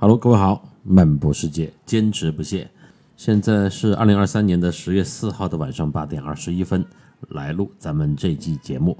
[0.00, 2.70] Hello，各位好，漫步世界，坚持不懈。
[3.16, 6.86] 现在是二零二三年的十月四号的晚上八点二十一分，
[7.30, 8.96] 来录咱们这期节目。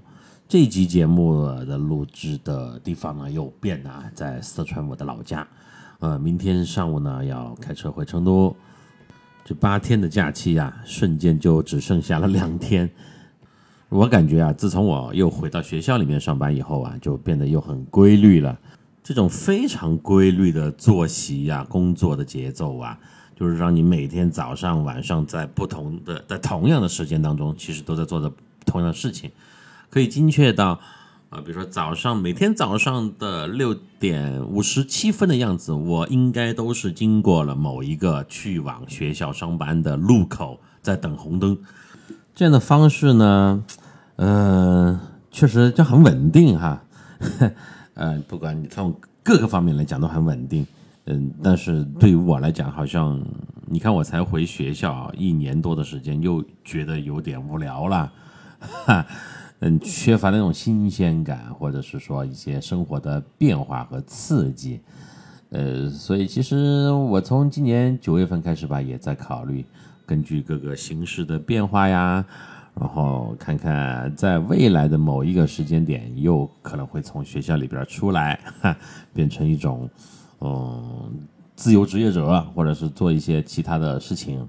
[0.48, 5.46] 这集节目的录制的地方呢又变了，在四川我的老家。
[6.00, 8.52] 呃，明天上午呢要开车回成都。
[9.44, 12.90] 这八天的假期啊，瞬间就只剩下了两天。
[13.88, 18.58] 我感觉啊，自从我又回到学校里面上班以后啊，就变得又很规律了。
[19.02, 22.98] 这种非常规律的作息呀，工作的节奏啊，
[23.34, 28.30] 就是让你每天早上、晚上在不同的在同样的时间当中，其实都在做着
[28.66, 29.30] 同样的事情。
[29.88, 30.78] 可以精确到
[31.30, 41.56] 啊，比如说早上每天早上的六点五十七分的样子，我应该都是经过了某一个去往学校上班的路口，在等红灯。
[42.34, 43.64] 这样的方式呢，
[44.16, 46.82] 嗯，确实就很稳定哈。
[47.98, 48.94] 呃，不管你从
[49.24, 50.64] 各个方面来讲都很稳定，
[51.06, 53.20] 嗯，但是对于我来讲，好像
[53.66, 58.12] 你看我才回学校一年多的时间，又觉得有点无聊了，
[58.60, 59.04] 哈，
[59.60, 64.80] 嗯，缺乏那种新鲜感，或者是说一些生活的变化和刺激，
[65.50, 69.64] 呃，所以其实我从今年九月份开始吧，也在考虑
[70.06, 72.24] 根据各个形势的变化呀。
[72.80, 78.38] 然后看看，在未来的某一个时间点，又可能会从学校里边出来，
[79.12, 79.90] 变成一种
[80.40, 81.10] 嗯
[81.56, 84.48] 自由职业者，或者是做一些其他的事情。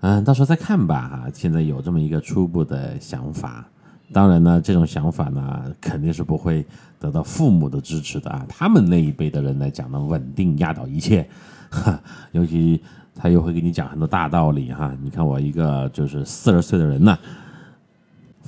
[0.00, 1.08] 嗯，到时候再看吧。
[1.08, 3.66] 哈，现在有这么一个初步的想法。
[4.12, 6.64] 当然呢，这种想法呢，肯定是不会
[7.00, 8.46] 得到父母的支持的啊。
[8.48, 11.28] 他们那一辈的人来讲呢，稳定压倒一切。
[11.70, 12.00] 哈，
[12.30, 12.80] 尤其
[13.16, 14.96] 他又会给你讲很多大道理哈。
[15.02, 17.18] 你看我一个就是四十岁的人呢。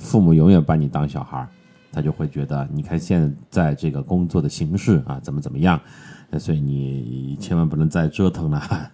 [0.01, 1.47] 父母永远把你当小孩，
[1.91, 5.79] 他就会觉得，你看现在这个工作的形式啊，怎么怎么样，
[6.39, 8.91] 所以你千万不能再折腾了。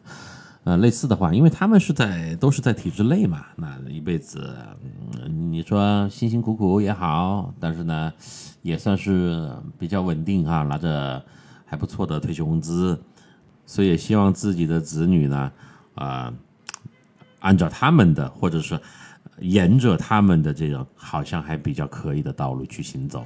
[0.65, 4.53] 呃，类似的话，因为他们是在都是在体制内嘛，那一辈子，
[5.29, 8.11] 你说辛辛苦苦也好，但是呢，
[8.61, 11.23] 也算是比较稳定哈，拿着
[11.65, 13.01] 还不错的退休工资，
[13.65, 15.51] 所以也希望自己的子女呢，
[15.95, 16.33] 啊，
[17.39, 18.77] 按照他们的或者是。
[19.39, 23.25] 沿着他们的这种好像还比较可以的道路去行走，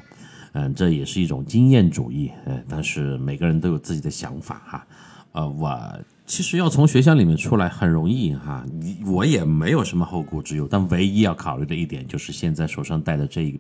[0.52, 4.88] 嗯，这也是一种经验主义，嗯，但是每个人都有自己的想法哈，
[5.32, 8.66] 呃，我其实要从学校里面出来很容易哈，
[9.06, 13.58] 我也没有什么后顾之忧，但唯一要考虑的一点就是现在手上带的这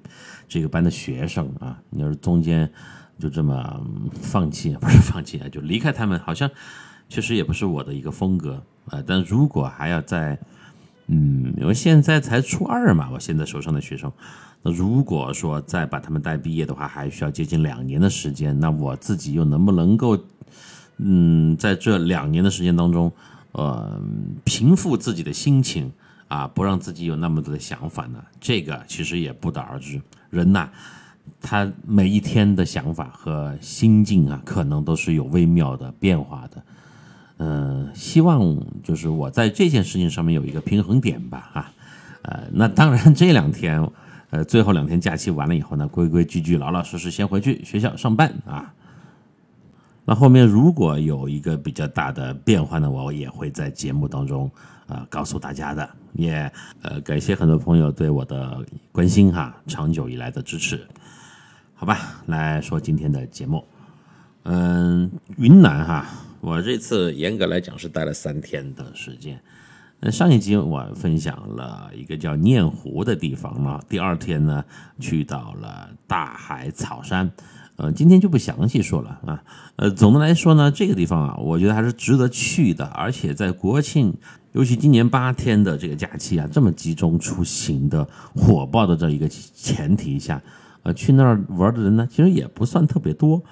[0.47, 2.69] 这个班的学生啊，你要是中间
[3.17, 6.49] 就这么放弃，不是放弃啊，就离开他们，好像
[7.07, 10.37] 确实也不是我的一个风格啊，但如果还要在。
[11.13, 14.09] 嗯，因为现在才初二嘛，我现在手上的学生，
[14.63, 20.17] 那如果说再把他们带毕业的话，还需要接近两年的时间，那我自己又能不能够，
[20.99, 23.11] 嗯，在这两年的时间当中，
[23.51, 24.01] 呃，
[24.45, 25.91] 平复自己的心情
[26.29, 28.23] 啊，不让自己有那么多的想法呢？
[28.39, 30.01] 这个其实也不得而知。
[30.29, 30.69] 人呐，
[31.41, 36.63] 他每一天的想法和心境啊，可能都是有微妙的变化的。
[37.43, 41.71] 嗯，希望就是我在这件事情上面有一个平衡点吧，哈，
[42.21, 43.83] 呃，那当然这两天，
[44.29, 48.71] 呃，最后两天假期完了以后呢， 规规矩矩、老老实实先回去学校上班啊。
[50.05, 54.47] 那后面如果有一个比较大的变化呢，我也会在节目当中
[54.85, 55.89] 啊告诉大家的。
[56.13, 56.51] 也
[56.83, 60.85] 呃，感谢很多朋友对我的关心哈，长久以来的支持。
[61.73, 63.65] 好吧，来说今天的节目，
[64.43, 66.05] 嗯，云南哈。
[66.41, 69.39] 我这次严格来讲是待了三天的时间。
[69.99, 74.65] 那上一集我分享了一个叫念湖的地方嘛，第二天呢
[74.99, 77.29] 去到了大海草山，
[77.75, 79.43] 呃，今天就不详细说了啊。
[79.75, 84.11] 呃，总的来说呢，这个地方啊，我觉得还是值得去的，而且在国庆，
[84.53, 88.03] 尤其今年八天的这个假期啊，这么集中出行的
[88.33, 90.41] 火爆的这一个前提下，
[90.81, 93.43] 呃，去那儿玩的人呢，其实也不算特别多。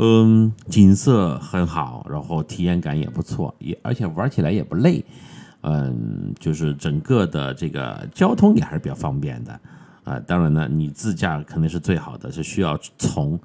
[0.00, 5.04] 嗯，景色很好，然后体验感也不错，也而且玩起来也不累。
[5.62, 9.60] 嗯，就是整个的这个交通也还是比较方便的。
[10.04, 13.38] 啊，当然呢，你自驾肯定是最好的，是需要从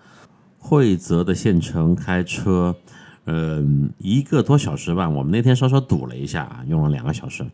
[0.59, 2.75] 会泽的县城开车。
[3.25, 5.09] 嗯，一个多小时吧。
[5.09, 7.45] 我们那天稍稍堵了一下，用了两个小时。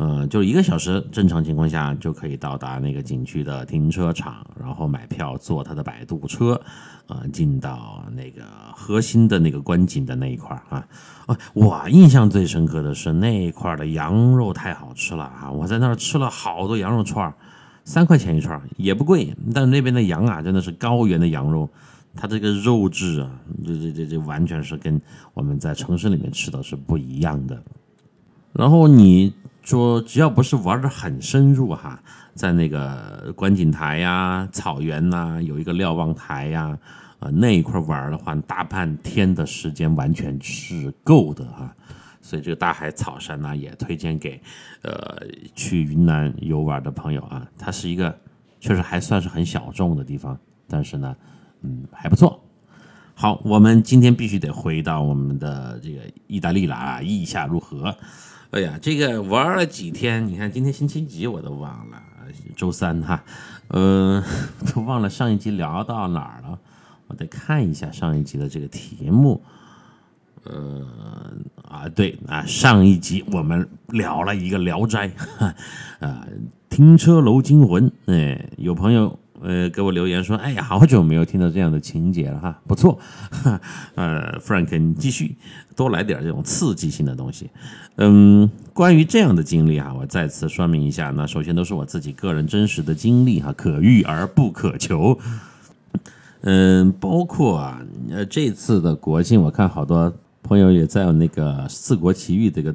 [0.00, 6.60] 嗯，就一个小时，正常情况下就可以到达那个景区的停车场，然后买票坐他的摆渡车，
[7.08, 8.42] 啊，进到那个
[8.76, 10.86] 核心的那个观景的那一块啊。
[11.26, 15.50] 啊，我印象最深刻的是那一块的羊肉太好吃了啊！
[15.50, 17.34] 我在那儿吃了好多羊肉串，
[17.84, 19.34] 三块钱一串，也不贵。
[19.52, 21.68] 但那边的羊啊，真的是高原的羊肉。
[22.14, 23.30] 它这个肉质啊，
[23.64, 25.00] 这这这这完全是跟
[25.34, 27.62] 我们在城市里面吃的是不一样的。
[28.52, 29.32] 然后你
[29.62, 32.02] 说只要不是玩的很深入哈，
[32.34, 36.76] 在那个观景台呀、草原呐，有一个瞭望台呀，
[37.20, 41.72] 啊那一块玩的话，大半天的时间完全是够的哈。
[42.20, 44.40] 所以这个大海草山呢，也推荐给
[44.82, 45.22] 呃
[45.54, 47.46] 去云南游玩的朋友啊。
[47.56, 48.18] 它是一个
[48.58, 51.14] 确实还算是很小众的地方，但是呢。
[51.62, 52.44] 嗯，还不错。
[53.14, 57.96] 好，我们今天必须得回到我们的这个意大利了啊，意下如何？
[58.52, 62.00] 哎呀，这个玩了几天，你看今天星期几我都忘了，
[62.54, 63.24] 周三哈，
[63.68, 64.22] 呃，
[64.72, 66.58] 都忘了上一集聊到哪儿了，
[67.08, 69.42] 我得看一下上一集的这个题目。
[70.44, 70.86] 呃
[71.68, 75.08] 啊，对啊，上一集我们聊了一个《聊斋》，
[75.98, 76.24] 啊，
[76.70, 79.18] 停车楼惊魂，哎，有朋友。
[79.40, 82.98] 呃，给我留言说，哎呀，好久没有听到这样的情节了哈，不错，
[83.94, 85.36] 呃，Frank，你继续
[85.76, 87.48] 多来点这种刺激性的东西。
[87.96, 95.18] 嗯，关于这样的经历啊，我再次说明一下，那首先都是我自己个人真实的经历哈，可遇而不可求。
[96.42, 97.80] 嗯，包括啊，
[98.10, 100.12] 呃，这次的国庆，我看好多
[100.42, 102.74] 朋友也在那个《四国奇遇》这个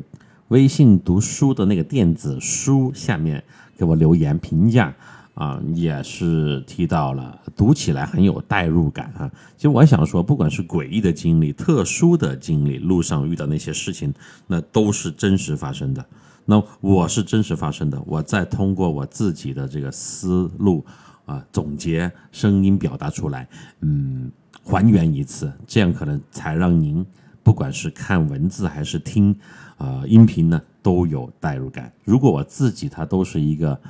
[0.49, 3.43] 微信读书的那个电子书下面
[3.77, 4.93] 给我留言评价。
[5.33, 9.31] 啊，也是提到了，读起来很有代入感啊。
[9.57, 14.13] 其实我想说，不管是诡异的经历、特殊的经历，路上遇到那些事情，
[14.45, 16.05] 那都是真实发生的。
[16.45, 20.85] 那我是真实发生的，我再通过我自己的这个思路
[21.25, 23.47] 啊，总结声音表达出来，
[23.81, 24.31] 嗯，
[24.63, 27.03] 还原一次，这样可能才让您
[27.41, 29.35] 不管是看文字还是听
[29.77, 31.91] 啊音频呢，都有代入感。
[32.03, 33.81] 如果我自己它都是一个。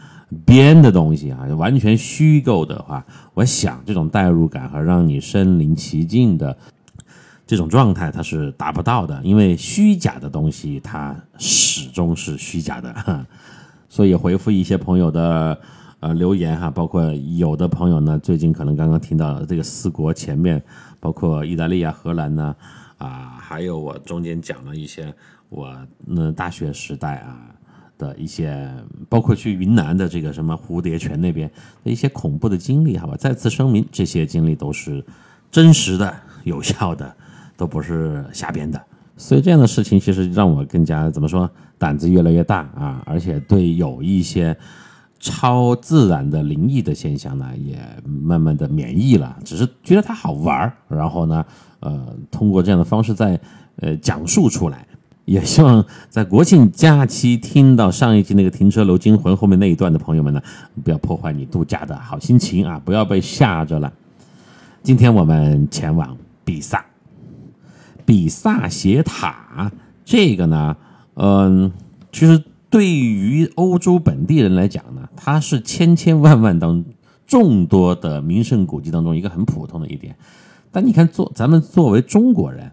[0.46, 6.58] 编的东西啊，完全虚构的话，我想这种代入感和让你身临其境的
[7.46, 13.26] 这种状态，它是达不到的，因为虚假的东西它始终是虚假的。
[13.90, 15.60] 所以回复一些朋友的
[16.00, 20.64] 呃留言哈，包括有的朋友呢，最近可能刚刚听到这个四国前面，
[21.00, 22.56] 包括意大利啊、荷兰呢，
[22.98, 25.14] 啊，还有我中间讲了一些
[25.50, 25.76] 我
[26.06, 27.38] 那大学时代啊。
[27.98, 28.70] 的一些，
[29.08, 31.50] 包括去云南的这个什么蝴蝶泉那边
[31.84, 33.16] 的一些恐怖的经历，好吧？
[33.18, 35.04] 再次声明，这些经历都是
[35.52, 36.14] 真实的、
[36.44, 37.16] 有效的，
[37.56, 38.82] 都不是瞎编的。
[39.16, 43.04] 所以这样的事情其实让我更加怎么说，胆子越来越大啊！
[43.06, 44.58] 而且对有一些
[45.20, 51.46] 超自然的灵异的现象呢，也慢慢的免疫了，只是觉得它好玩儿，然后呢，
[51.82, 53.40] 呃，通过这样的方式再
[53.78, 54.88] 呃讲述出来。
[55.26, 60.42] 也希望在国庆假期听到上一集那个停车楼惊魂后面那一段的朋友们呢，
[60.84, 62.82] 不要破坏你度假的好心情啊！
[62.84, 63.92] 不要被吓着了。
[64.82, 66.86] 今天我们前往比萨，
[68.06, 69.72] 比萨斜塔
[70.04, 70.76] 这个呢，
[71.14, 71.72] 嗯，
[72.12, 76.84] 其实对于欧洲本地人来讲呢，它是千千万万当
[77.26, 80.14] 众多的名胜古迹当中一个很普通的一点。
[80.70, 82.70] 但你看，作咱们作为中国人。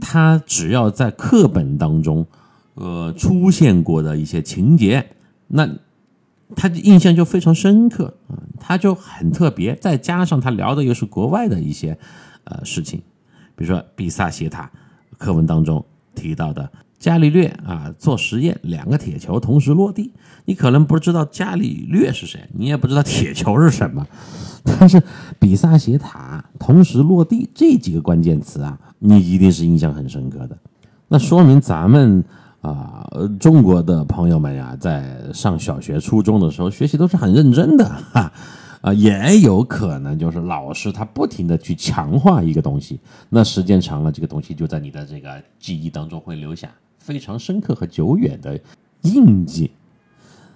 [0.00, 2.26] 他只要在课本当中，
[2.74, 5.10] 呃，出现过的一些情节，
[5.48, 5.68] 那
[6.56, 8.16] 他的印象就非常深刻，
[8.58, 9.76] 他就很特别。
[9.76, 11.98] 再加上他聊的又是国外的一些
[12.44, 13.02] 呃事情，
[13.54, 14.70] 比如说比萨斜塔
[15.16, 15.84] 课文当中
[16.14, 20.12] 提到的伽利略啊做实验，两个铁球同时落地，
[20.44, 24.06] 你可能不知道伽利略是谁，你也不知道铁球是什么。
[24.64, 25.02] 但是
[25.38, 30.58] 比萨斜塔同时落地这几个关键词啊，你一定是印象很深刻的。
[31.06, 32.22] 那说明咱们
[32.60, 38.32] 啊，中国的朋友们呀，在上小学、初中的时候学习都是很认真的哈。
[38.82, 46.70] 啊，也有可能就是老师他不停的去强化一个东西，那时间长了，这个东西就在你的这个记忆当中会留下
[47.08, 48.60] 非常深刻和久远的
[49.00, 49.70] 印记。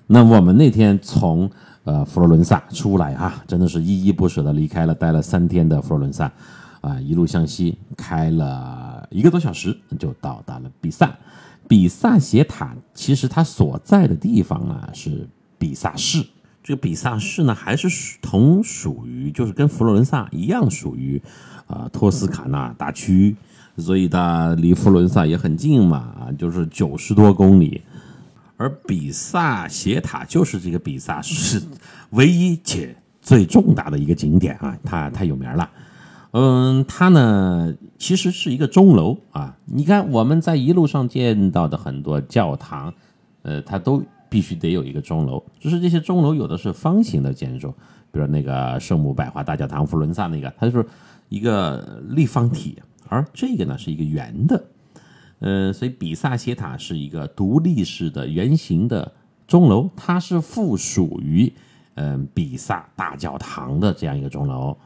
[0.07, 1.51] 那我们那天从。
[1.85, 6.31] 呃，佛罗伦萨出来哈，真的是依依不舍的离开了，待了三天的佛罗伦萨，
[6.81, 11.13] 啊，一路向西开了一个多小时，就到达了比萨。
[11.67, 15.29] 比萨斜塔其实它所在的地方啊是
[15.59, 16.25] 比萨市，
[16.63, 17.89] 这个比萨市呢还是
[18.23, 21.21] 同属于，就是跟佛罗伦萨一样属于
[21.67, 23.35] 啊托斯卡纳大区，
[23.77, 27.83] 所以它离佛罗伦萨也很近嘛，就是九十多公里。
[28.57, 31.61] 而比萨斜塔就是这个比萨是
[32.11, 35.69] 唯一且最重大的一个景点啊，它太有名了。
[36.31, 39.57] 嗯，它呢其实是一个钟楼啊。
[39.65, 42.95] 你看我们在一路上见到的很多教堂，
[43.43, 45.43] 呃，它都必须得有一个钟楼。
[45.59, 47.75] 只是这些钟楼有的是方形的建筑，
[48.13, 50.87] 比如那个圣母百花大教堂，佛伦萨那个，它就是
[51.29, 52.81] 一个立方体，
[53.13, 54.65] 而这个呢是一个圆的。
[55.41, 59.13] 呃，所以比萨斜塔是一个独立式的圆形的
[59.47, 61.53] 钟楼，它是附属于
[61.95, 64.77] 嗯比萨大教堂的这样一个钟楼。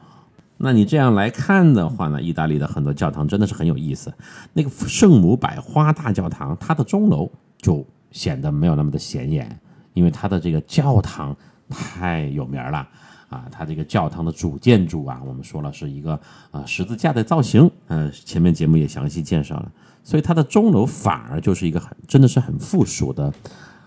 [0.57, 4.11] 那你这样来看的话呢，意大利的很多教堂真的是很有意思。
[4.53, 9.59] 那个圣母百花大教堂，它的钟楼就显得没有那么的显眼，
[9.93, 11.37] 因为它的这个教堂
[11.69, 12.87] 太有名了
[13.29, 13.45] 啊。
[13.51, 16.19] 它这个教堂的主建筑啊，我们说了是一个
[16.51, 19.71] 啊十字架的造型，嗯，前面节目也详细介绍了。
[20.03, 23.33] 所以它的钟楼反而就是一个很真的是很附属的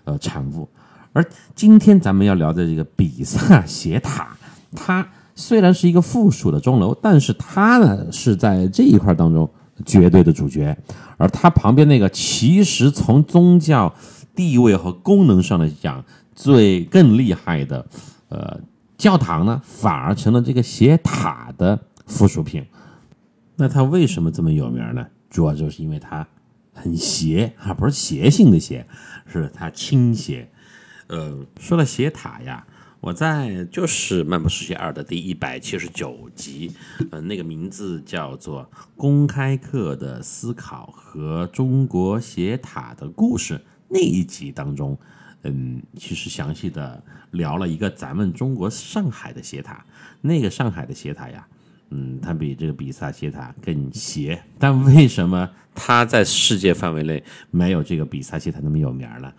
[0.04, 0.68] 呃产物。
[1.12, 4.36] 而今天咱们要聊的这个比萨 斜塔，
[4.74, 5.06] 它。
[5.36, 9.48] 虽然是一个附属的钟楼，但是它呢是在这一块当中
[9.86, 10.76] 绝对的主角，
[11.16, 13.94] 而它旁边那个其实从宗教
[14.34, 16.04] 地位和功能上来讲
[16.34, 17.86] 最更厉害的
[18.28, 18.60] 呃
[19.00, 22.66] 教堂呢，反而成了这个斜塔的附属品。
[23.56, 25.06] 那它为什么这么有名呢？
[25.30, 26.28] 主要就是因为它
[26.74, 28.86] 很邪啊，不是斜性的邪，
[29.26, 30.50] 是它倾斜。
[31.06, 32.66] 呃，说到斜塔呀。
[33.00, 36.70] 我在就是《漫步世界二》的第一百七十九集，
[37.10, 38.64] 呃，那个名字叫做
[38.94, 43.54] 《公开课的思考和中国斜塔的故事》
[43.88, 44.98] 那一集当中，
[45.42, 49.84] 嗯，其实详细的聊了一个咱们中国上海的斜塔。
[50.20, 51.46] 那个上海的斜塔呀，
[51.90, 59.32] 嗯，它比这个比萨斜塔更斜，但为什么它在世界范围内没有这个比萨斜塔那么有名呢？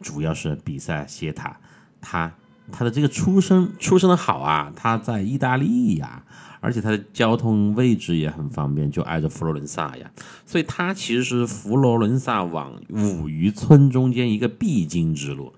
[0.00, 1.56] 主要是比萨斜塔
[2.00, 2.32] 它。
[2.70, 6.22] 它的这个出生出生的好啊，它在意大利呀，
[6.60, 10.10] 而且它的交通位置也很方便，就挨着佛罗伦萨呀，
[10.44, 15.52] 所以它其实是佛罗伦萨往五渔村中间一个必经之路。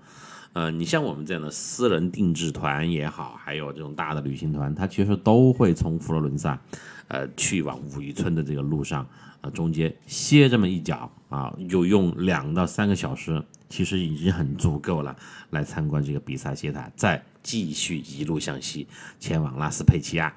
[0.53, 6.59] 呃，你像我们这样的私人定制团也好，还有这种大的旅行团，它其实都会从佛罗伦萨，
[7.07, 9.07] 呃，去往五渔村的这个路上，
[9.39, 13.41] 呃，中间歇这么一脚啊，就用两到三个小时。
[13.71, 15.15] 其实已经很足够了，
[15.49, 18.85] 来参观这个比萨斜塔，再继续一路向西
[19.17, 20.31] 前往拉斯佩齐亚。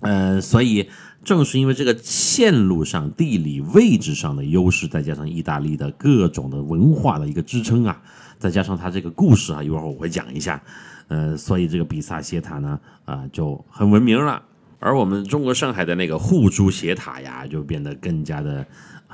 [0.00, 0.88] 呃，所以
[1.24, 8.02] 正是因为这个线路上地理位置上的优势，再加上意大利的各种的文化的一个支撑啊，
[8.38, 10.60] 再加上它这个故事啊，一会儿我会讲一下。
[11.08, 14.42] 呃，所以这个比萨斜塔呢，啊，就很闻名了。
[14.78, 18.66] 而我们中国上海的那个护珠斜塔呀，就变得更加的。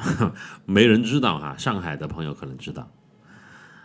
[0.66, 2.88] 没人知道哈，上海的朋友可能知道。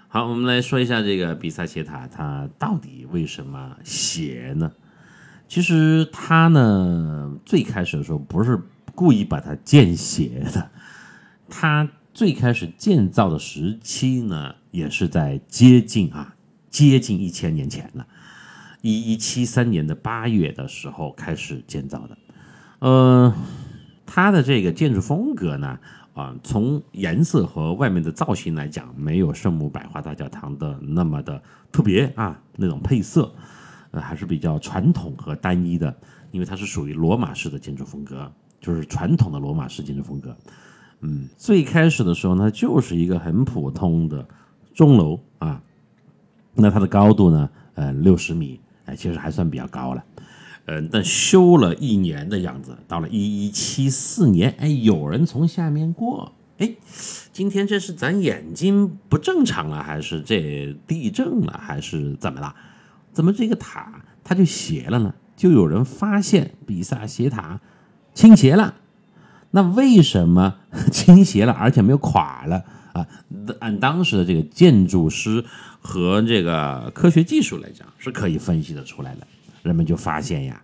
[0.09, 4.71] 好，我们来说一下这个比萨斜塔，它到底为什么斜呢？
[5.47, 8.59] 其实它呢，最开始的时候不是
[8.95, 10.71] 故意把它建斜的，
[11.49, 16.35] 它最开始建造的时期呢，也是在接近啊，
[16.69, 18.07] 接近一千年前了，
[18.81, 22.17] 一一七三年的八月的时候开始建造的。
[22.79, 23.33] 嗯，
[24.05, 25.77] 它的这个建筑风格呢？
[26.17, 31.39] 啊，从颜色和外面的造型来讲，没有圣母百花大教堂的那么的
[31.71, 33.31] 特别啊，那种配色，
[33.91, 35.95] 呃，还是比较传统和单一的，
[36.31, 40.35] 因为它是属于罗马式的建筑风格，就是传统的罗马式建筑风格。
[41.01, 44.27] 嗯，最开始的时候呢，就是一个很普通的
[44.73, 45.61] 钟楼啊，
[46.55, 50.03] 那它的高度呢，呃，六十米，哎，其实还算比较高了。
[50.67, 56.75] 嗯，但修了一年的样子，到了一一七四年，哎，有人从下面过，哎，
[57.31, 62.53] 今天这是咱眼睛不正常了，还是这地震了，还是怎么了？
[63.13, 65.13] 怎么这个塔它就斜了呢？
[65.37, 67.61] 就有人发现比萨斜塔
[68.13, 68.75] 倾斜了，
[69.51, 70.55] 那为什么
[70.91, 73.07] 倾斜了，而且没有垮了啊？
[73.59, 75.45] 按当时的这个建筑师
[75.79, 79.25] 和这个科学技术来讲，是可以分析的出来的。
[79.67, 80.63] 人们就发现呀，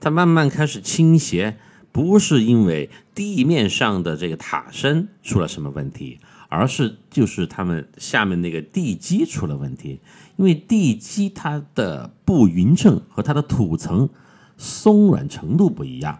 [0.00, 1.56] 它慢慢开始倾斜，
[1.90, 10.00] 不是因为地面上的这个塔身出了什么问题，而是就是他们下面那个地基出了问题。
[10.36, 14.10] 因为地基它的不匀称和它的土层
[14.58, 16.18] 松软程度不一样，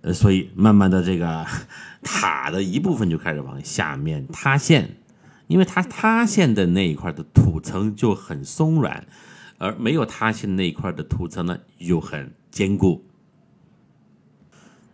[0.00, 1.46] 呃，所以慢慢的这个
[2.02, 4.96] 塔的一部分就开始往下面塌陷。
[5.46, 9.06] 因为它塌陷的那一块的土层就很松软。
[9.58, 13.04] 而没有塌陷那一块的土层呢，又很坚固。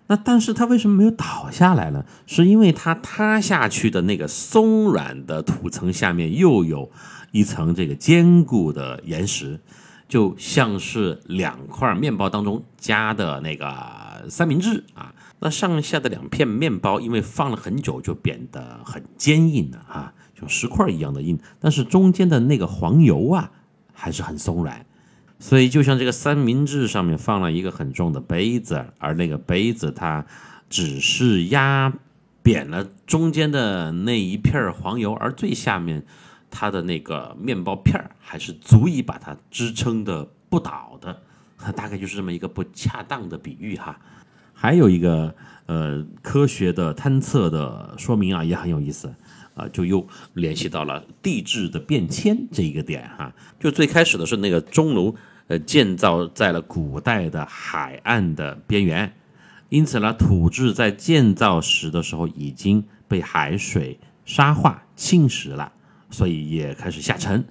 [0.07, 2.05] 那但是它为什么没有倒下来呢？
[2.27, 6.91] 是因为它塌下去的那个松软的土层下面又有
[7.33, 9.61] 一层这个坚固的岩石，
[10.07, 15.15] 就像是两块面包当中加的那个三明治啊。
[15.41, 21.39] 那上下的两片面包因为放了很久，就变得很坚硬了啊，像石块一样的硬。
[21.59, 23.51] 但是中间的那个黄油啊。
[24.05, 24.85] 还是很松软，
[25.39, 30.27] 所以就像这个三明治上面放了一个很重的杯子，而那个杯子它
[30.69, 31.91] 只是压
[32.43, 36.05] 扁了中间的那一片黄油，而最下面
[36.51, 41.23] 它的那个面包片还是足以把它支撑的不倒的。
[41.75, 43.99] 大概就是这么一个不恰当的比喻哈。
[44.53, 45.35] 还有一个
[45.65, 49.15] 呃科学的探测的说明啊，也很有意思
[49.55, 53.33] 啊，就又联系到了地质的变迁这一个点哈。
[53.59, 55.15] 就最开始的是那个钟楼，
[55.47, 59.13] 呃，建造在了古代的海岸的边缘，
[59.69, 65.73] 因此呢，土质在建造时的时候已经被海水沙化侵蚀了，
[66.11, 67.45] 所以也开始下沉。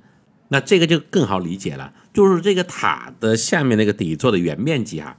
[0.50, 5.18] 那这个就更好理解了，就是这个塔的下面那个底座的原面积啊，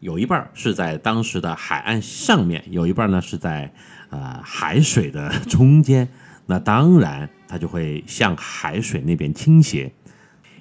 [0.00, 3.74] 有一半是在当时的海岸上面，有一半呢是在
[4.12, 6.08] 呃海水的 中间。
[6.46, 9.92] 那当然，它就会向海水那边倾斜。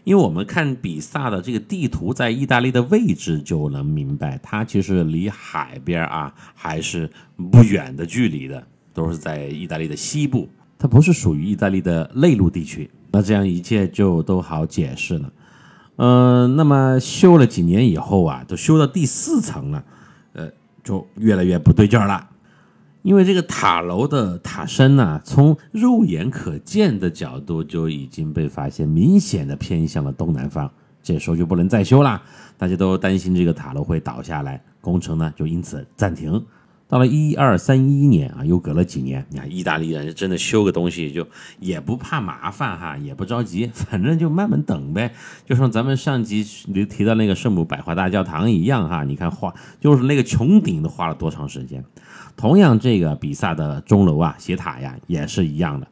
[0.03, 7.07] 因为我们看比萨的这个地图，在意大利的位置就能明白，它其实离海边啊还是
[7.51, 8.65] 不远的距离的，
[8.95, 12.89] 都是在意大利的西部，它不是属于意大利的内陆地区。
[13.11, 15.33] 那这样一切就都好解释了，
[15.97, 19.83] 嗯，那么修了几年以后啊，都修到第四层了，
[20.33, 20.49] 呃，
[20.83, 22.27] 就越来越不对劲儿了，
[23.03, 32.21] 因为这个塔楼的塔身呢，从肉眼可见的角度就已经被发现明显的偏向了东南方，这时候就不能再修了，
[32.57, 36.43] 大家都担心这个塔楼会倒下来，工程呢就因此暂停。
[36.87, 39.25] 到了一二三一年啊，又隔了几年。
[39.29, 41.25] 你看，意大利人真的修个东西就
[41.57, 45.13] 也不怕麻烦哈，也不着急，反正就慢慢等呗。
[45.45, 51.81] 就像咱们上集里提到那个圣母百花大教堂一样哈，你看画就是那个穹顶都花了多长时间。
[52.35, 55.87] 同样，这个比萨的钟楼啊、斜塔呀也是一样的。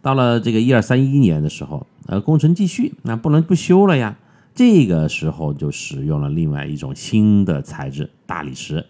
[0.00, 4.16] 到了这个一二三一年的时候，呃，工程继续，那不能不修了呀。
[4.54, 8.84] 这个时候就使用了另外一种新的材质——大理石。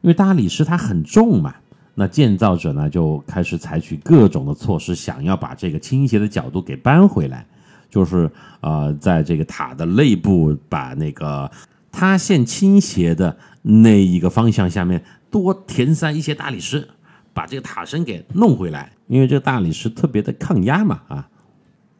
[0.00, 1.54] 因为大理石它很重嘛，
[1.94, 7.46] 那建造者呢就开始采取各种的措施，想要把这个倾斜的角度给搬回来，
[7.88, 11.50] 就是呃，在这个塔的内部把那个
[11.90, 16.88] 塌陷倾斜的那一个方向下面多填塞一些大理石，
[17.32, 18.92] 把这个塔身给弄回来。
[19.06, 21.28] 因为这个大理石特别的抗压嘛啊。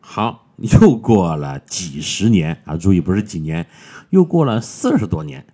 [0.00, 3.66] 好，又过了几十年啊，注意不是几年，
[4.10, 5.46] 又过了四十多年，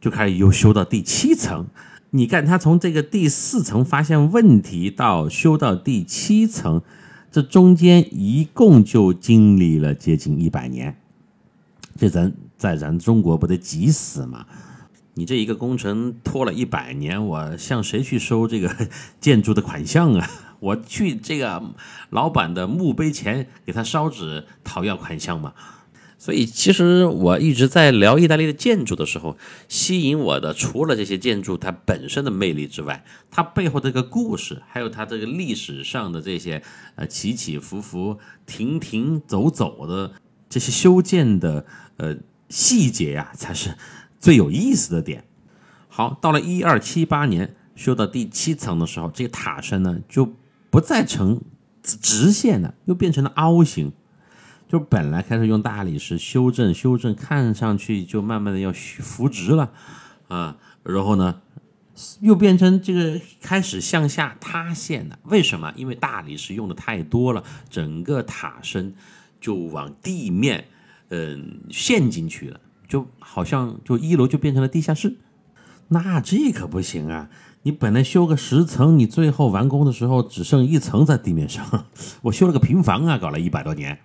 [0.00, 1.66] 就开始又修到第七层。
[2.10, 6.82] 你看，他从这个第四层发现问题到修到第七层，
[7.30, 10.98] 这中间一共就经历了接近一百年。
[11.96, 14.46] 这咱在咱中国不得急死吗？
[15.14, 18.74] 你这一个工程拖了一百年，我向谁去收这个
[19.20, 20.30] 建筑的款项啊？
[20.60, 21.62] 我去这个
[22.10, 25.52] 老板的墓碑前给他烧纸讨要款项吗？
[26.18, 29.36] 所以，其实我一直在聊意大利的建筑的时候，
[29.68, 36.62] 吸引我的除了这些建筑它本身的魅力之外，它背后这个故事，还有它这个历史上的这些
[36.94, 40.12] 呃起起伏伏、停停走走的
[40.48, 42.16] 这些修建的呃
[42.48, 43.74] 细节呀，才是
[44.22, 45.24] 最有意思的点。
[45.88, 50.32] 好，到了一二七八年修到第七层的时候，这个塔身呢就
[50.70, 51.42] 不再成
[51.82, 53.92] 直线了，又变成了凹形。
[54.68, 59.70] 就本来开始用大理石修正修正，看上去就慢慢的要扶直了，
[60.28, 61.42] 啊，然后呢，
[62.20, 65.18] 又变成这个开始向下塌陷了。
[65.24, 65.74] 为什么？
[65.76, 68.94] 因为大理石用的太多了，整个塔身
[69.40, 70.68] 就往地面
[71.10, 72.58] 嗯陷进去了，
[72.92, 75.16] 就好像就一楼就变成了地下室。
[75.88, 77.30] 那这可不行啊！
[77.62, 81.86] 你本来修个十层，你最后完工的时候只剩一层在地面上。
[82.20, 83.98] 我修了个平房啊，搞了一百多年。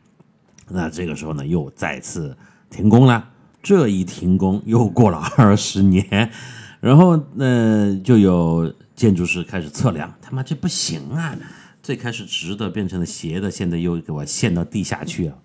[0.70, 2.38] 那这个时候呢，又再次
[2.70, 3.32] 停工了。
[3.62, 6.32] 这一停工又过了 二十年，
[6.80, 11.36] 然后呢，就有建筑师开始测量，他妈这不行啊！
[11.84, 15.38] 最开始直的变成了斜的，现在又给我陷到地下去了。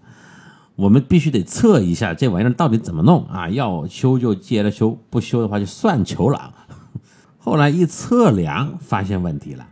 [0.83, 3.49] 我们必须得测一下这玩意儿到底怎么弄啊！
[3.49, 6.53] 要修就接着修，不修的话就算球了。
[7.39, 9.69] 后来一测量，发现问题了。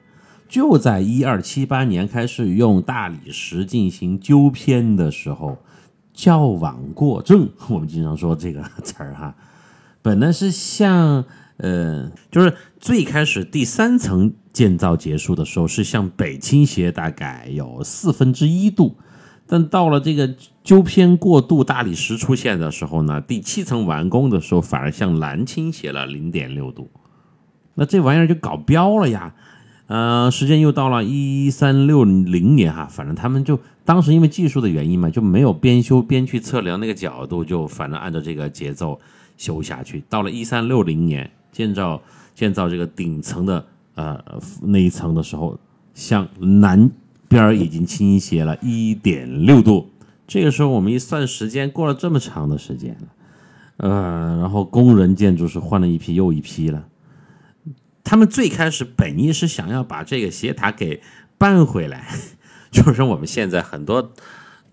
[0.48, 5.58] 就在一二七八年开始用大理石进行纠偏的时候，
[6.14, 7.48] 矫枉过正。
[7.68, 9.34] 我们经常说这个词儿哈，
[10.02, 11.24] 本来是向
[11.56, 18.96] 呃，就是最开始第三层建造结束的时候是向北倾斜，大概有四分之一度，
[19.48, 20.34] 但到了这个
[20.70, 26.88] 纠偏过度大理石出现的时候呢，第七层完工的时候反而向南倾斜了零点六度，
[27.74, 29.34] 那这玩意儿就搞标了呀。
[29.88, 38.96] 呃，时间又到了一三六零年哈，反正他们就当时因为技术的原因嘛，就没有边修边去测量那个角度，就反正按照这个节奏
[39.36, 40.04] 修下去。
[40.08, 42.00] 到了一三六零年建造
[42.32, 44.16] 建造这个顶层的呃
[44.62, 45.58] 那一层的时候，
[45.94, 46.88] 向南
[47.26, 49.90] 边已经倾斜了一点六度。
[50.30, 53.08] 这个时候我们一算时间，过了这么长的时间了，
[53.78, 56.86] 呃，然后工人建筑是换了一批又一批了。
[58.04, 61.02] 他们最开始本意是想要把这个斜塔给
[61.36, 62.06] 搬回来，
[62.70, 64.12] 就是我们现在很多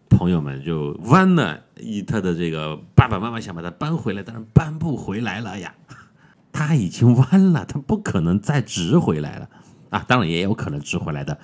[0.07, 5.73] 朋友们就弯了，以他的这个爸爸妈妈想把它搬回来，但是搬不回来了呀，
[6.53, 9.49] 他已经弯了，他不可能再直回来了
[9.89, 11.39] 啊，当然也有可能直回来的，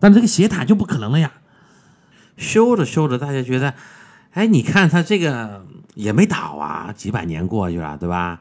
[0.00, 1.30] 但这个斜塔就不可能了呀。
[2.36, 3.74] 修着修着，大家觉得，
[4.32, 8.40] 哎，你看它这个也没倒啊，几百年过去了，对吧？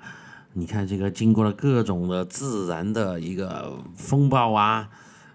[0.53, 4.89] 你看这个经过了各种的自然的一个风暴啊，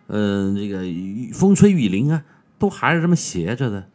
[0.06, 0.82] 嗯，这个
[1.34, 2.22] 风吹雨淋啊，
[2.58, 3.88] 都还是这么斜着的，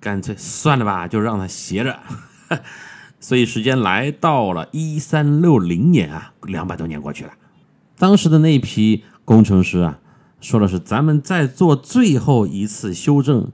[0.00, 1.98] 干脆算了吧，就让它斜着。
[3.20, 7.32] 所以时间来到了一三六零年啊，两百多年过去了，
[7.96, 9.98] 当时的那批工程师啊，
[10.40, 13.50] 说的是咱们再做最后一次修正，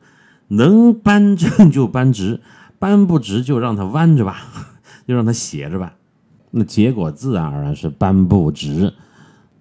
[0.51, 2.41] 能搬正就搬直，
[2.79, 4.43] 搬不直就让它弯着吧，
[5.07, 5.95] 就让它斜着吧。
[6.51, 8.93] 那结果自然而然是搬不直，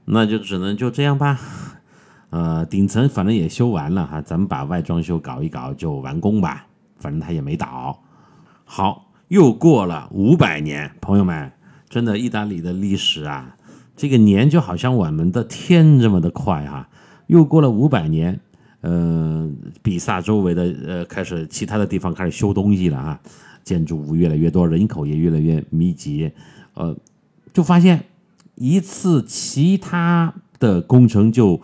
[0.05, 1.39] 那就只能就这样吧。
[2.31, 6.65] 呃，顶层反正也修完了哈，咱们把外装修搞一搞就完工吧。
[6.97, 8.01] 反正它也没倒。
[8.65, 11.51] 好，又过了五百年，朋友们，
[11.87, 13.55] 真的意大利的历史啊，
[13.95, 16.87] 这个年就好像我们的天这么的快哈。
[17.27, 18.39] 又过了五百年，
[18.81, 19.49] 呃，
[19.81, 23.19] 比萨周围的呃开始其他的地方开始修东西了啊，
[23.63, 26.31] 建筑物越来越多，人口也越来越密集。
[26.75, 26.95] 呃，
[27.53, 28.05] 就发现
[28.55, 31.61] 一次其他的工程就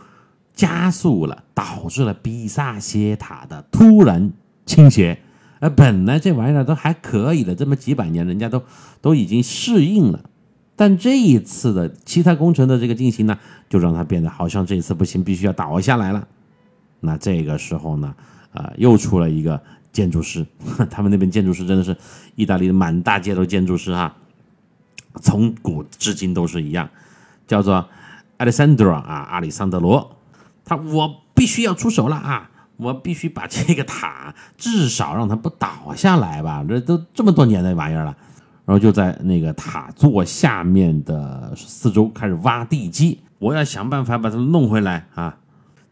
[0.53, 4.31] 加速了，导致了比萨斜塔的突然
[4.65, 5.19] 倾斜。
[5.59, 8.61] 呃，本来这玩意儿都还可以的，这么几百年，人家都
[8.99, 10.29] 都已经适应了。
[10.75, 16.27] 但这一次的其他工程的这个进行呢，就让它变得好像这一次不行，必须要倒下来了。
[17.05, 18.13] 那这个时候呢，
[18.53, 20.45] 啊，又出了一个建筑师，
[20.91, 21.95] 他们那边建筑师真的是
[22.35, 24.13] 意大利的满大街都建筑师哈。
[25.21, 26.89] 从古至今都是一样，
[27.47, 27.87] 叫做
[28.37, 30.17] Alessandro 啊，阿里桑德罗，
[30.65, 38.13] 他我必须要出手了啊，我必须把这个塔至少让它不倒下来吧，这都这么多年的玩意儿了，
[38.65, 45.37] 然后就在那个塔座下面的四周开始挖地基，我要想办法把它弄回来啊，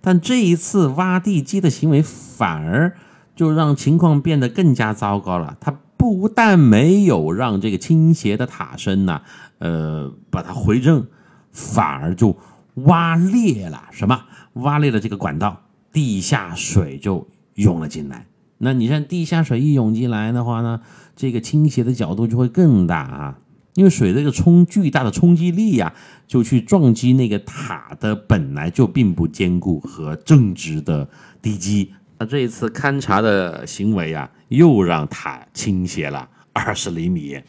[0.04, 2.96] 但这一次挖地基的行为反而
[3.36, 5.80] 就让情况变得更加糟糕了，他。
[5.96, 9.22] 不但没有让这个倾斜的塔身呢，
[9.60, 11.08] 呃，把它回正，
[11.50, 12.36] 反而就
[12.74, 14.26] 挖裂了什么？
[14.56, 15.62] 挖裂了这个管道，
[15.94, 18.28] 地下水就涌了进来。
[18.58, 20.82] 那你像地下水一涌进来的话呢，
[21.16, 23.40] 这个倾斜的角度就会更大啊，
[23.76, 25.94] 因为水这个冲巨大的冲击力呀，
[26.28, 31.10] 就去撞击那个塔的本来就并不坚固和正直的
[31.42, 31.94] 地基。
[32.20, 34.30] 那这一次勘察的行为啊。
[34.50, 37.40] 又让塔倾斜了二十厘米，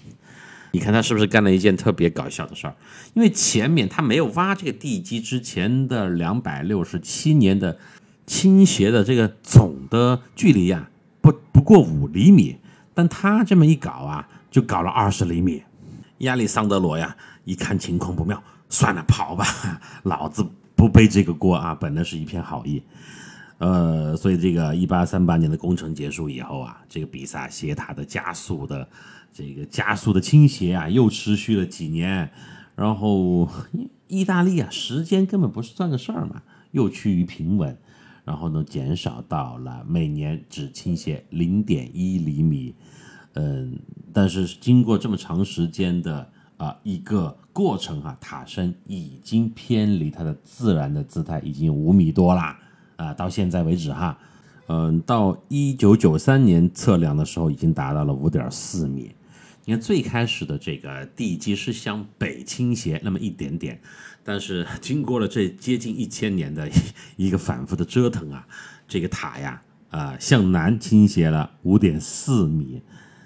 [0.72, 2.74] 你看他是不是干了一件特别搞笑的事儿？
[3.12, 7.76] 因为前面他没有挖这个地基之前的两百六十七年的
[8.24, 10.88] 倾斜的这个总的距离呀，
[11.20, 12.56] 不不过五厘米，
[12.94, 15.62] 但他这么一搞啊，就搞了二十厘米。
[16.24, 19.46] 亚历桑德罗呀，一看情况不妙，算了，跑吧，
[20.04, 20.44] 老子
[20.76, 21.74] 不背这个锅啊！
[21.74, 22.82] 本来是一片好意。
[23.58, 28.86] 呃，所以这个一八三八年的工程结束以后啊，这个比萨斜塔的加速的
[29.32, 32.28] 这个加速的倾斜啊，又持续了几年，
[32.74, 33.48] 然后
[34.08, 37.78] 意大利啊，时间根本不是算个事儿嘛，又趋于平稳，
[38.24, 42.74] 然后呢，减少到了每年只倾斜零点一厘米，
[43.34, 43.78] 嗯，
[44.12, 52.58] 但是经过这么长时间的啊一个过程哈，塔身已经偏离它的自然的姿态，已经五米多啦。
[52.96, 54.16] 啊，到现在为止哈，
[54.68, 59.10] 嗯，到一九九三年测量的时候，已经达到了五点四米。
[59.64, 63.80] 你看最开始的这个地基是向北倾斜那么一点点，
[64.22, 66.70] 但是经过了这接近一千年的
[67.16, 68.46] 一个反复的折腾啊，
[68.86, 72.80] 这个塔呀，啊，向南倾斜了五点四米。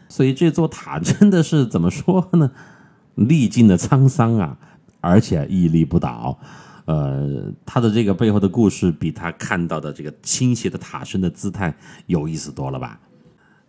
[0.09, 2.51] 所以这座塔真的是怎么说呢？
[3.17, 4.57] 历尽了沧桑啊，
[5.01, 6.39] 而且屹立不倒。
[6.85, 11.75] 呃，他的这个背后的故事比他看到的这个倾斜的塔身的姿态
[12.07, 12.99] 有意思多了吧？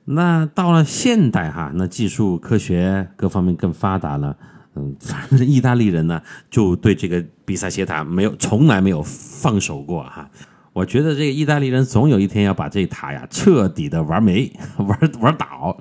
[0.06, 4.38] 那到了现代哈，那技术科学各方面更发达了，
[4.76, 10.30] 嗯，反正意大利人呢就对这个比萨斜塔没有从来没有放手过哈。
[10.72, 15.76] 我觉得这个意大利人总有一天要把这塔呀彻底的玩没、 玩玩倒。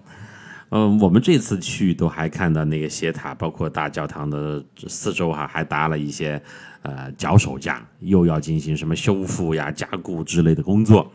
[0.71, 6.41] 嗯，我们这次去都还看到那个斜塔，包括大教堂的四周哈，还搭了一些
[6.83, 11.11] 呃脚手架，又要进行什么修复呀、加固之类的工作。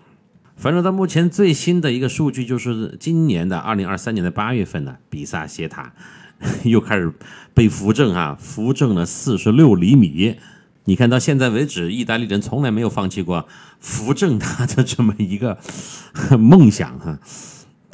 [0.56, 5.94] 反正到目前最新的一个数据就是今年的二零二三年的八月份呢，比萨斜塔
[6.64, 7.12] 又开始
[7.54, 10.38] 被扶正啊，扶正了四十六厘米。
[10.86, 13.48] 你看到现在为止，意大利人从来没有放弃过
[13.80, 15.58] 扶正它的这么一个
[16.38, 17.20] 梦想哈。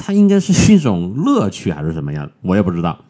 [0.02, 2.30] 它应该是一种乐趣还是什么样？
[2.40, 3.04] 我也不知道。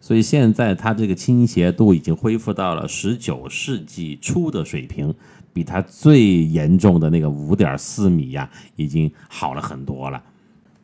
[0.00, 5.14] 所以现在它这个倾斜度已经恢复到了十九世纪初的水平，
[5.52, 10.22] 比它最严重的那个五点四米呀，已经好了很多了。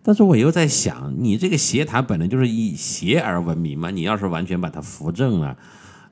[0.02, 5.56] 但是我又在想，你这个斜塔本来就是以斜而闻名嘛，你要是完全把它扶正了，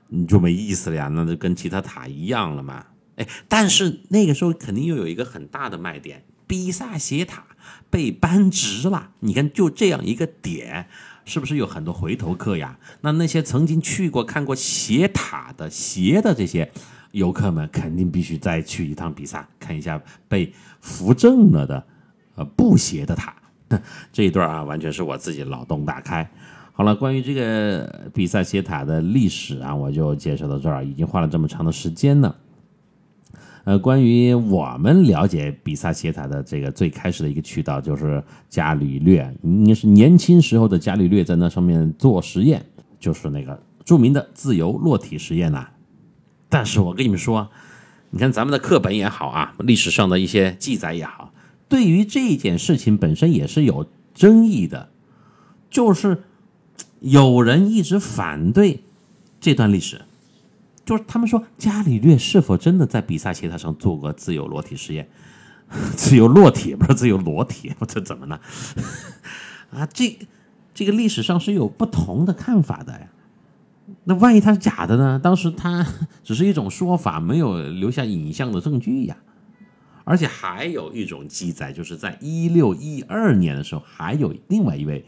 [0.09, 2.85] 你就没意思了呀，那就跟其他塔一样了嘛。
[3.17, 6.23] 哎，但是那个时候肯定又有一个很大的卖点。
[6.45, 7.43] 比萨斜塔
[7.93, 10.87] 被扳直了，你看就这样一个点，
[11.25, 12.79] 是不是有很多回头客呀？
[13.01, 16.71] 那那些曾经去过看过斜塔的斜的这些
[17.11, 20.51] 游客们，肯定必须再去一趟比萨，看一下被
[20.81, 21.85] 扶正了的
[22.33, 23.35] 呃不斜的塔。
[24.11, 26.27] 这一段啊，完全是我自己脑洞大开。
[26.71, 32.35] 好了，关于这个比萨斜塔的历史啊，我就介绍到这儿，已经花了这么长的时间了。
[33.65, 42.65] 呃，关于我们了解比萨斜塔的这个最开始的一个渠道，就是伽利略，你是年轻时候的伽利略在那上面做实验，
[42.99, 45.69] 就是那个著名的自由落体实验呐。
[46.49, 47.49] 但是我跟你们说，
[48.09, 51.31] 你看咱们的课本也好啊，历史上的一些记载也好，
[51.69, 54.89] 对于这件事情本身也是有争议的，
[55.69, 56.23] 就是
[56.99, 58.83] 有人一直反对
[59.39, 60.01] 这段历史。
[60.85, 65.09] 就是他们说伽利略是否真的在比萨斜塔上做过自由裸体实验？
[65.95, 68.39] 自由落体不是自由裸体， 这怎么呢？
[69.71, 70.19] 啊，这
[70.73, 73.07] 这个历史上是有不同的看法的呀。
[74.03, 75.19] 那万一它是假的呢？
[75.21, 75.85] 当时它
[76.23, 79.17] 只是一种说法，没有留下影像的证据呀。
[80.03, 85.03] 而且还有一种记载，就是在一六一二年的时候，还有另外一位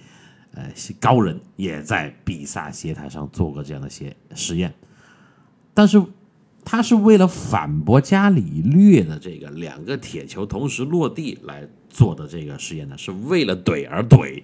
[0.54, 4.74] 呃高人也在比萨斜塔上做过这样的些实验。
[5.76, 6.02] 但是，
[6.64, 14.42] 他是为了反驳伽利略的这个两个铁球同时落地来做的这个实验呢，是为了怼而怼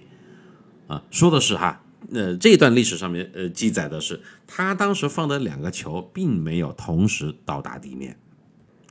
[0.86, 1.02] 啊！
[1.10, 8.16] 说的是哈，呃，这段历史上面呃记载的是，他当时放的两个球并没有同时到达地面，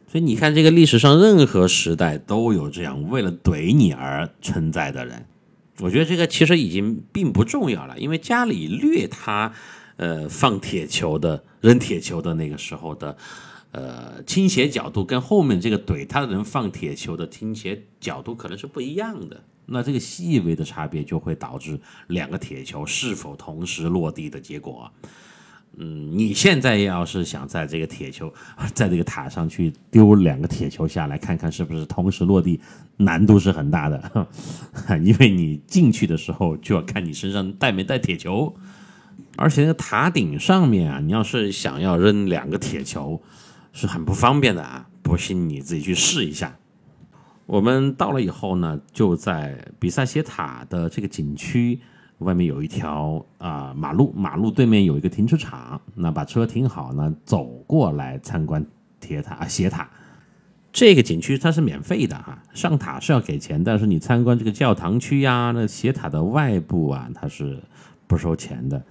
[0.07, 5.25] 所以你看，这个历史上任何时代都有这样为了怼你而存在的人。
[5.79, 9.53] 我觉得这个其实已经并不重要了，因为伽利略他。
[10.01, 13.15] 呃，放铁球的扔铁球的那个时候的，
[13.71, 19.43] 呃，倾斜角度跟后面这个怼他的人放铁球的倾斜角度可能是不一样的。
[19.67, 24.91] 那这个细微的差别就会导致两个铁球是否同时落地的结果。
[25.77, 28.33] 嗯，你现在要是想在这个铁球
[28.73, 32.59] 在这个塔上去丢两个铁球下来，看看是不是同时落地，
[32.97, 34.27] 难度是很大的，
[35.05, 38.51] 因为你进去的时候就要看你身上带没带铁球。
[39.37, 43.21] 而且那个塔顶上面啊，你要是想要扔两个铁球，
[43.73, 44.87] 是很不方便的啊！
[45.01, 46.55] 不信你自己去试一下。
[47.47, 51.79] 我们到了以后呢，就在比萨斜塔的这个景区
[52.19, 55.81] 外面有一条啊马路，马路对面有一个停车场。
[55.95, 58.65] 那把车停好呢，走过来参观
[58.99, 59.89] 铁塔啊斜塔。
[60.71, 67.61] 这个景区它是免费的哈，上塔是要给钱，但是你参观这个教堂区呀，那斜塔的外部啊，它是
[68.11, 68.83] 不收钱的。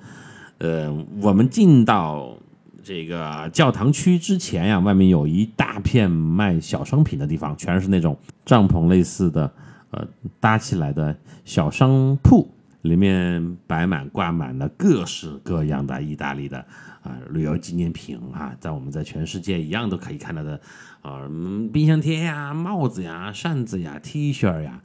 [0.57, 2.35] 呃，我们进到
[2.83, 9.53] 这个教堂区之前呀，外面有一大片卖小商品的地方，全是那种帐篷类似的，
[9.91, 10.09] 呃，
[10.41, 16.59] 搭起来的小商铺，里面摆满、挂满了各式各样的意大利的
[17.03, 20.59] 啊旅游纪念品啊，在我们在全世界一样都可以看到的
[21.03, 21.29] 啊，
[21.71, 24.81] 冰箱贴呀、帽子呀、扇子呀、T 恤呀。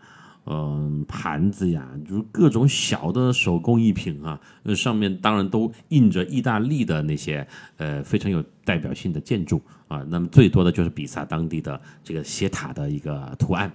[0.45, 10.05] 嗯，盘子呀，就是各种小的手工艺品啊，那，上面当然都印着意大利的那些呃非常有代表性的建筑啊。
[10.10, 13.71] 那么最多的就是比萨当地的这个斜塔的一个图案。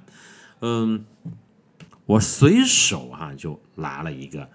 [0.61, 1.05] 嗯，
[2.07, 4.49] 我随手哈就拿了一个。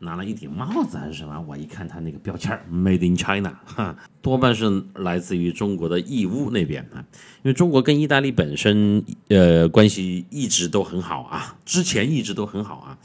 [0.00, 1.40] 拿了一顶帽子还是什么？
[1.46, 7.04] 我一看他那个标签 m a d e in China”， 哈，多半是来自于中国的义乌那边啊。
[7.42, 12.98] 因为中国跟意大利本身呃关系一直都很好啊，之前一直都很好啊，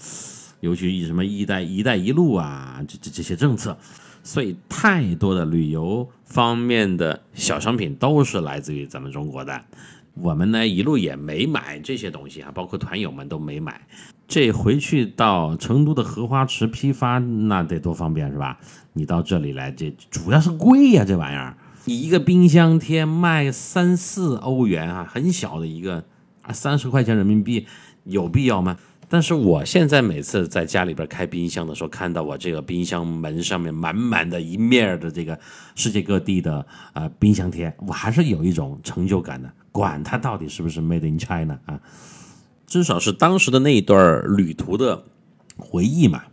[0.60, 3.78] 尤其以什么“一带一带一路”啊，这这这些政策，
[4.24, 9.66] 所以太多的旅游方面的小商品都是来自于咱们中国的。
[10.16, 13.82] 我们呢一路也没买这些东西啊，包括团友们都没买。
[14.28, 18.58] 这回去到成都的荷花池批发，那得多方便是吧？
[18.94, 21.58] 你到这里来，这主要是贵呀，这玩意儿。
[21.86, 26.04] 你一个冰箱贴卖三四欧元啊，很小的一个
[26.42, 27.68] 啊，三十块钱人民币，
[28.06, 28.78] 有必要吗？
[29.10, 35.38] 但是我现在每次在家里边开冰箱的时候，看到我这个冰箱门上面满满的一面的这个
[35.76, 39.52] 世界各地的啊冰箱贴，我还是有一种成就感的。
[39.74, 41.82] 管它到底是不是 Made in China 啊，
[42.66, 45.04] 至少是当时的那一段旅途的
[45.58, 46.24] 回忆嘛。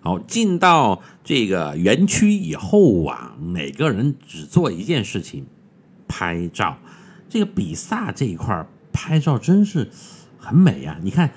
[0.00, 5.46] 好，进到这个园区以后啊，每个人只做一件事情，
[6.08, 6.76] 拍照。
[7.28, 9.88] 这个比萨这一块拍照真是
[10.38, 11.30] 很美呀，你看。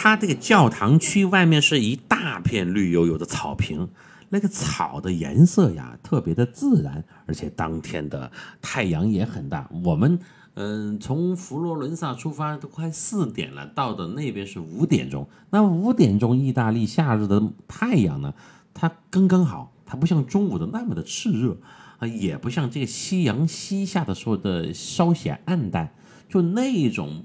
[0.00, 3.88] 它这个教堂区外面是一大片绿油油的草坪，
[4.28, 8.30] 那个草的颜色呀特别的自然，而且当天的
[8.62, 9.68] 太阳也很大。
[9.82, 10.20] 我们
[10.60, 15.28] 嗯从佛罗伦萨出发都快四点了，到的那边是五点钟。
[15.50, 18.34] 那五点钟意大利夏日的太阳呢，
[18.74, 21.56] 它刚刚好，它不像中午的那么的炽热
[21.98, 25.94] 啊，也不像这个夕阳西下的时候的稍显暗淡，
[26.28, 27.22] 就那种。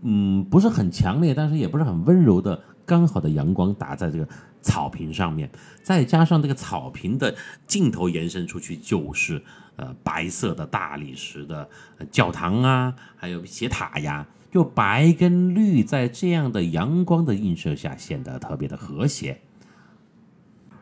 [0.00, 4.28] 嗯，不是很强烈，但是也不是很温柔的，刚好的阳光打在这个
[4.62, 5.50] 草坪上面，
[5.82, 7.34] 再加上这个草坪的
[7.66, 9.42] 尽头延伸出去就是
[9.78, 11.66] 呃白色的大理石的
[12.10, 19.40] 教堂啊，还有斜塔呀，就白跟绿在这样的阳光的映射下显得特别的和谐，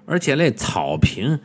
[0.05, 1.39] 而且那草坪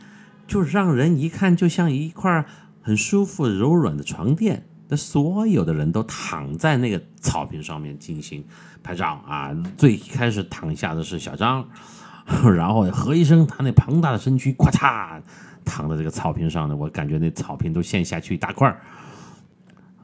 [0.46, 2.44] 就让人一看就像一块
[2.82, 4.66] 很舒服柔软的床垫。
[4.94, 8.44] 所有的人都躺在那个草坪上面进行
[8.82, 9.50] 拍照啊！
[9.78, 11.66] 最开始躺下的是小张，
[12.54, 15.22] 然后何医生他那庞大的身躯，咔嚓
[15.64, 18.80] 躺在这个草坪上呢，我感觉那草坪都陷下去一大块儿。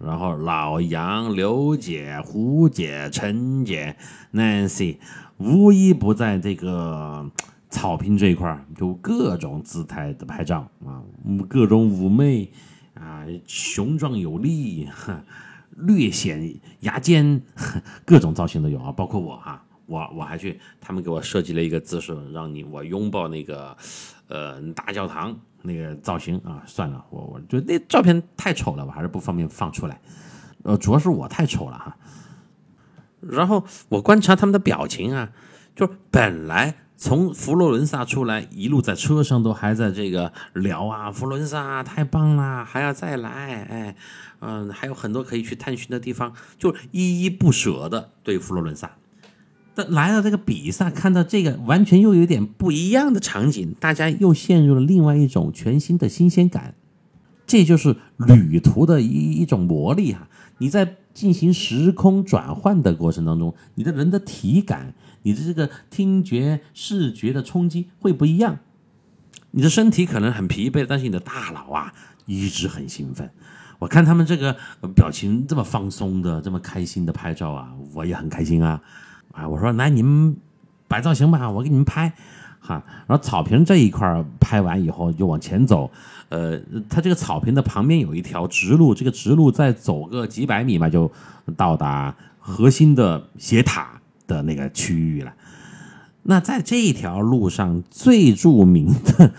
[0.01, 3.97] 然后老杨、刘姐、胡姐、陈姐、
[4.33, 4.97] Nancy，
[5.39, 7.31] 无一不在这个
[7.71, 11.03] 草坪这一块儿，就各种姿态的拍照啊，
[11.49, 12.51] 各种妩媚。
[13.01, 14.89] 啊，雄壮有力，
[15.77, 17.41] 略显牙尖，
[18.05, 23.77] 各种造型都有啊，包括我哈，我我还去，他们给我设计了一个姿势，让你我拥抱那个，
[24.29, 30.01] 呃，大教堂那个造型啊，算了，我我就那照片太丑了，我还是不方便放出来，
[30.63, 31.97] 呃，主要是我太丑了哈。
[33.21, 35.31] 然后我观察他们的表情啊，
[35.75, 36.77] 就本来。
[37.01, 43.97] 从佛罗伦萨出来，一路在车上都还在这个聊啊，佛罗伦萨太棒了，还要再来，哎，
[44.41, 48.91] 嗯，还有很多可以去探寻的地方，就依依不舍的对佛罗伦萨。
[49.85, 56.75] 来到这个比萨，看到这个完全又有点不一样的场景，大家又陷入了另外一种全新的新鲜感。
[57.47, 60.29] 这就是旅途的一一种魔力哈！
[60.59, 64.95] 你在进行时空转换的过程当中，你的人的体感。
[65.23, 68.61] 你的这个听觉、视觉的冲击会不一样，
[69.51, 71.93] 你的身体可能很疲惫，但是你的大脑啊
[72.25, 73.29] 一直很兴奋。
[73.81, 74.57] 我看他们这个
[74.95, 78.81] 表情这么放松的、这么开心的拍照啊，我也很开心啊！
[79.39, 80.37] 啊，我说来你们
[80.89, 82.13] 摆造型吧，我给你们拍
[82.59, 82.83] 哈。
[83.07, 85.91] 然后草坪这一块拍完以后就往前走，
[86.29, 91.11] 呃，它这个草坪的旁边有一条直路，这个直路再走个几百米吧，就
[91.57, 93.93] 到达核心的斜塔。
[94.29, 95.33] 的那个区域了，
[96.25, 99.33] 那在这条路上最著名的、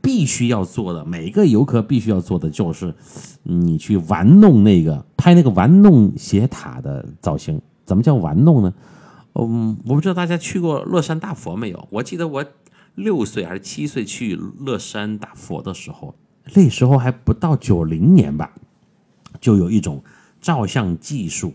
[0.00, 2.94] 必须要做的，每个游客必须要做的就是，
[3.42, 7.60] 你去玩弄那个拍那个玩弄斜塔的造型。
[7.84, 8.72] 怎么叫玩弄呢？
[9.38, 11.86] 嗯，我不知道大家去过乐山大佛没有？
[11.90, 12.44] 我记得我
[12.94, 16.14] 六岁还是七岁去乐山大佛的时候，
[16.54, 18.52] 那时候还不到九零年吧，
[19.40, 20.02] 就有一种
[20.40, 21.52] 照相技术。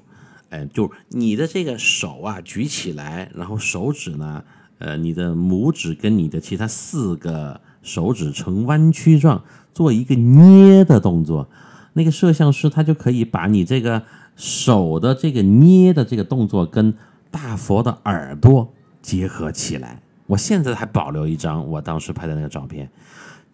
[0.49, 4.43] 哎，就你的这个手啊，举起来，然后手指呢，
[4.79, 11.49] 呃，你的拇指跟你的其他四个手指呈弯曲状，做一个捏的动作。
[11.93, 14.03] 那个摄像师他就可以把你这个
[14.35, 16.93] 手的这个捏的这个动作跟
[17.31, 20.03] 大佛的耳朵结合起来。
[20.27, 22.89] 我现在还保留一张我当时拍的那个照片，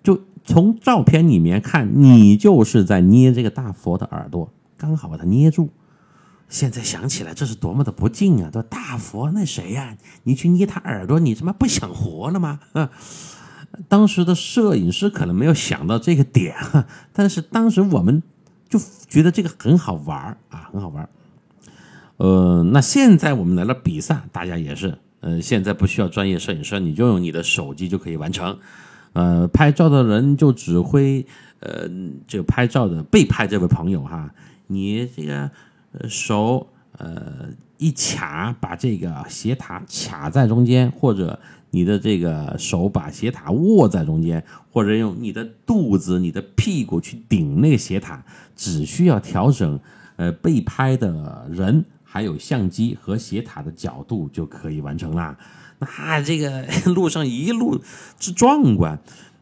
[0.03, 5.69] 就从照片里面看，你就是在捏这个大佛的耳朵，刚好把它捏住。
[6.49, 8.49] 现在想起来，这是多么的不敬啊！
[8.53, 9.97] 这大佛那谁呀？
[10.23, 12.59] 你去捏他耳朵，你他妈不想活了吗？
[12.73, 12.89] 啊！
[13.89, 16.55] 当时的摄影师可能没有想到这个点，
[17.11, 18.23] 但是当时我们
[18.69, 21.09] 就觉得这个很好玩啊，很好玩
[22.18, 28.57] 呃，那现在我们来了比赛，大家也是，呃，现在不需要专业摄影师，你就用你的手机就可以完成。
[29.13, 31.26] 呃，拍照的人就指挥，
[31.59, 31.89] 呃，
[32.28, 34.32] 这个拍照的被拍这位朋友哈，
[34.68, 35.49] 你这个
[36.07, 37.47] 手呃
[37.78, 41.39] 一卡，把这个斜塔卡在中间，或者
[41.72, 48.24] 你的这个手把斜塔握在中间，或者用你的肚子、你的屁股去顶那个斜塔，
[48.55, 49.80] 只需要调整
[50.18, 55.38] 呃被拍的人还有相机和斜塔的角度就可以完成啦。
[55.80, 57.80] 那这个 路上一路
[58.18, 58.97] 之壮观，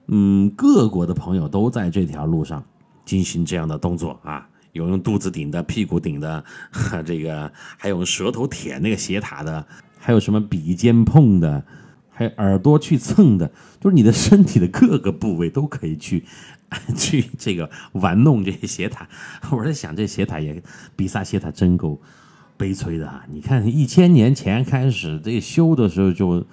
[0.07, 2.66] 嗯，各国的朋友都在这条路上
[3.05, 6.43] 进行这样的动作啊，有用肚子顶的、屁股顶的，
[7.05, 9.66] 这个还有舌头舔那个斜塔的，
[9.99, 11.63] 还有什么鼻尖碰的，
[12.09, 13.49] 还有耳朵去蹭的，
[13.80, 16.26] 就是你的身体的各个部位都可以去
[16.97, 19.07] 去这个玩弄这些斜塔。
[19.51, 20.61] 我在想，这斜塔也
[20.97, 22.01] 比萨斜塔真够。
[22.58, 23.26] 悲催的啊！
[23.30, 26.45] 你看，一千年前开始这修的时候就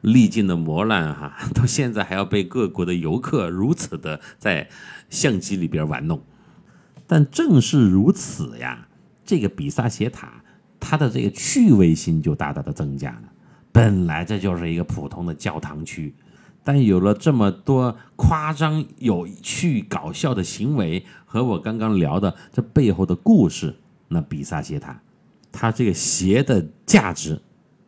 [0.00, 4.68] 历尽了磨难哈， 到现在还要被各国的游客如此的在
[5.10, 6.22] 相机里边玩弄。
[7.06, 8.88] 但正是如此呀，
[9.24, 10.42] 这个比萨斜塔
[10.78, 13.22] 它的这个趣味性就大大的增加了。
[13.72, 16.14] 本来这就是一个普通的教堂区，
[16.64, 23.74] 但有了这么多夸张、有趣、搞笑的行为和我刚刚聊的这背后的故事，
[24.08, 25.00] 那比萨斜塔。
[25.52, 27.40] 它这个鞋的价值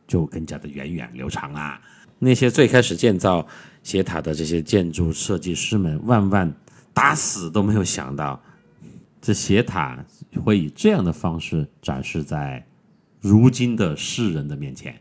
[0.07, 1.81] 就更加的源远流长啦。
[2.19, 3.47] 那些最开始建造
[3.83, 6.53] 斜塔的这些建筑设计师们，万万
[6.95, 8.41] 打死都没有想到，
[9.21, 10.05] 这斜塔
[10.45, 12.65] 会以这样的方式展示在
[13.21, 14.95] 如今的世人的面前。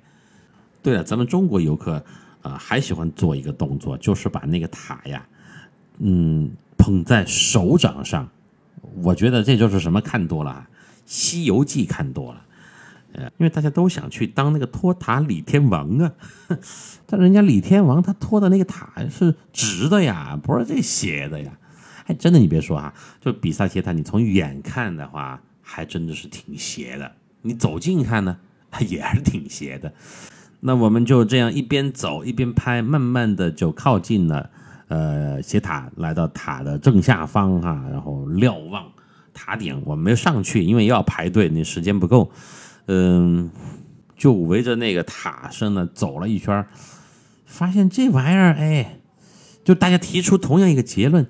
[0.82, 2.04] 对了，咱们中国游客
[2.42, 5.28] 啊，还喜欢做一个动作，就是把那个塔呀，
[6.00, 8.28] 嗯，捧在手掌上。
[9.04, 10.68] 我觉得这就是什么看多了，
[11.06, 12.44] 《西游记》看多了。
[13.14, 16.12] 呃，因为大家都想去当那个托塔李天王啊，
[17.06, 21.52] 但人家李天王他托的那个塔是直的呀，不是这斜的呀。
[22.08, 27.06] 哎，真的，你别说啊，就比萨斜塔，你从远看的话，还真的是挺斜的；
[27.42, 28.38] 你走近看呢，
[28.72, 29.94] 它 也是挺斜的。
[30.62, 34.50] 那我们就这样一边走一边拍，慢慢的就靠近了
[34.88, 38.86] 呃斜塔，来到塔的正下方哈，然后瞭望
[39.34, 39.82] 塔顶。
[39.86, 42.32] 我们没有上去，因为要排队，那时间不够。
[42.88, 43.50] 嗯，
[44.16, 46.66] 就围着那个塔身呢走了一圈，
[47.46, 49.00] 发现这玩意儿，哎，
[49.64, 51.28] 就大家提出同样一个结论，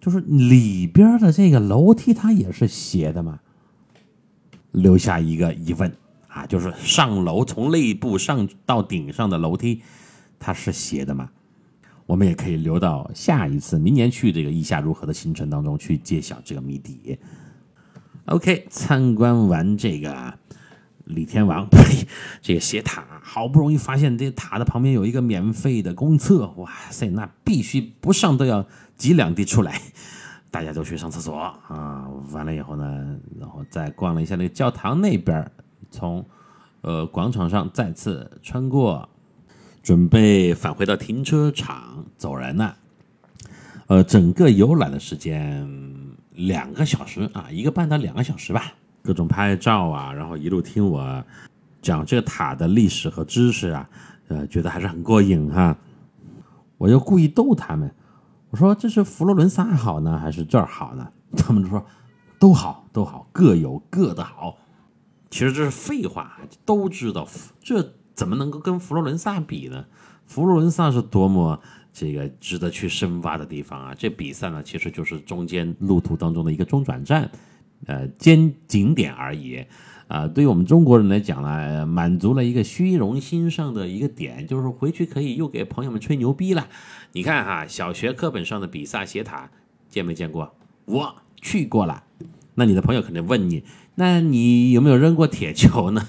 [0.00, 3.40] 就是里边的这个楼梯它也是斜的嘛，
[4.72, 5.94] 留下一个疑问
[6.28, 9.82] 啊，就是上楼从内部上到顶上的楼梯，
[10.38, 11.30] 它是斜的吗？
[12.06, 17.18] 我们也可以留到下一次明年去这个意下如何的行程当中去揭晓这个谜底。
[18.26, 20.38] OK，参观完这个。
[21.04, 22.06] 李天王， 呸！
[22.40, 29.80] 这个斜塔好不容易发现这塔的旁边有一个免费的公厕，哇塞，那必须不上都要挤两滴出来。
[30.50, 35.50] 大家都去上厕所啊，完了以后呢，然后再逛了一下那个教堂那边，
[35.90, 36.24] 从
[36.80, 39.08] 呃广场上再次穿过，
[39.82, 42.76] 准备返回到停车场走人了。
[43.88, 45.68] 呃，整个游览的时间
[46.32, 48.74] 两个小时啊，一个半到两个小时吧。
[49.04, 51.22] 各种拍照啊，然后一路听我
[51.82, 53.88] 讲这个塔的历史和知识啊，
[54.28, 55.76] 呃，觉得还是很过瘾哈。
[56.78, 57.94] 我就故意逗他们，
[58.48, 61.06] 我说这是佛罗伦萨好呢，还是这儿好呢？
[61.36, 61.84] 他们就说
[62.38, 64.56] 都好，都好，各有各的好。
[65.28, 67.28] 其实这是废话，都知道
[67.60, 69.84] 这怎么能够跟佛罗伦萨比呢？
[70.26, 71.60] 佛罗伦萨是多么
[71.92, 73.94] 这个值得去深挖的地方啊！
[73.94, 77.30] 这比赛呢，其实就是中间路途当中的一个中转站。
[77.86, 79.64] 呃，兼景点而已，
[80.08, 86.68] 啊，对于我们中国人来讲呢，满足了一个虚荣心上的一个点，就是回去可以又给朋友们吹牛逼了。
[87.12, 89.50] 你看哈，小学课本上的比萨斜塔
[89.88, 90.54] 见没见过？
[90.86, 92.04] 我去过了。
[92.54, 93.64] 那你的朋友肯定问你，
[93.96, 96.06] 那你有没有扔过铁球呢？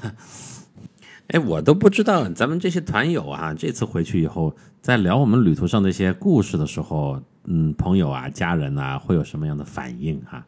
[1.28, 10.45] 哎，我都不知道，咱们这些团友啊，这次回去以后，在聊我们旅途上的一些故事的时候，嗯，朋友啊、家人啊，会有什么样的反应哈？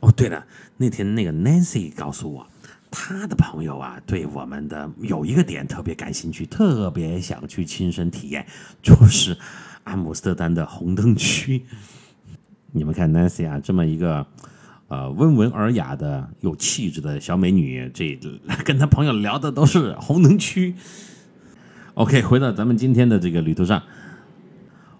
[0.00, 0.44] 哦，对了，
[0.78, 2.46] 那天那个 Nancy 告诉我，
[2.90, 8.46] 他的朋友啊，对我们的有一个点特别感兴趣，特别想去亲身体验，
[8.82, 9.36] 就是
[9.84, 11.64] 阿姆斯特丹的红灯区。
[12.72, 14.26] 你们看 Nancy 啊，这么一个
[14.88, 18.18] 呃温文尔雅的、有气质的小美女，这
[18.64, 20.74] 跟她朋友聊的都是红灯区。
[21.94, 23.82] OK，回到咱们今天的这个旅途上，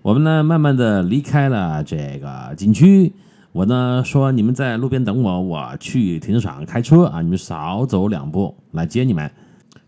[0.03, 3.14] 我们呢慢慢的离开了这个景区。
[3.53, 9.30] 我呢说你们在路边等我，我去停车场开车啊，你们少走两步来接你们。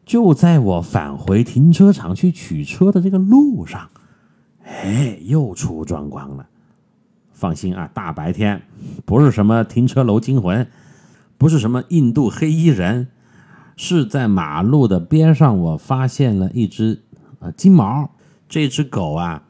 [0.05, 3.89] 就在我返回停车场去取车的这个路上，
[4.65, 6.47] 哎，又出状况了。
[7.33, 8.61] 放心啊，大白天
[9.05, 10.67] 不是什么停车楼惊魂，
[11.39, 13.09] 不是什么印度黑衣人，
[13.77, 17.01] 是在马路的边上，我发现了一只
[17.39, 18.11] 呃金毛。
[18.49, 19.45] 这只狗啊，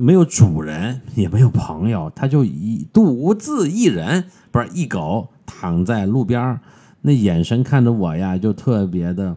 [0.00, 6.60] 没有主人，也没有朋友，它就一独自一人，不是一狗躺在路边
[7.02, 9.36] 那眼神看着我呀，就特别的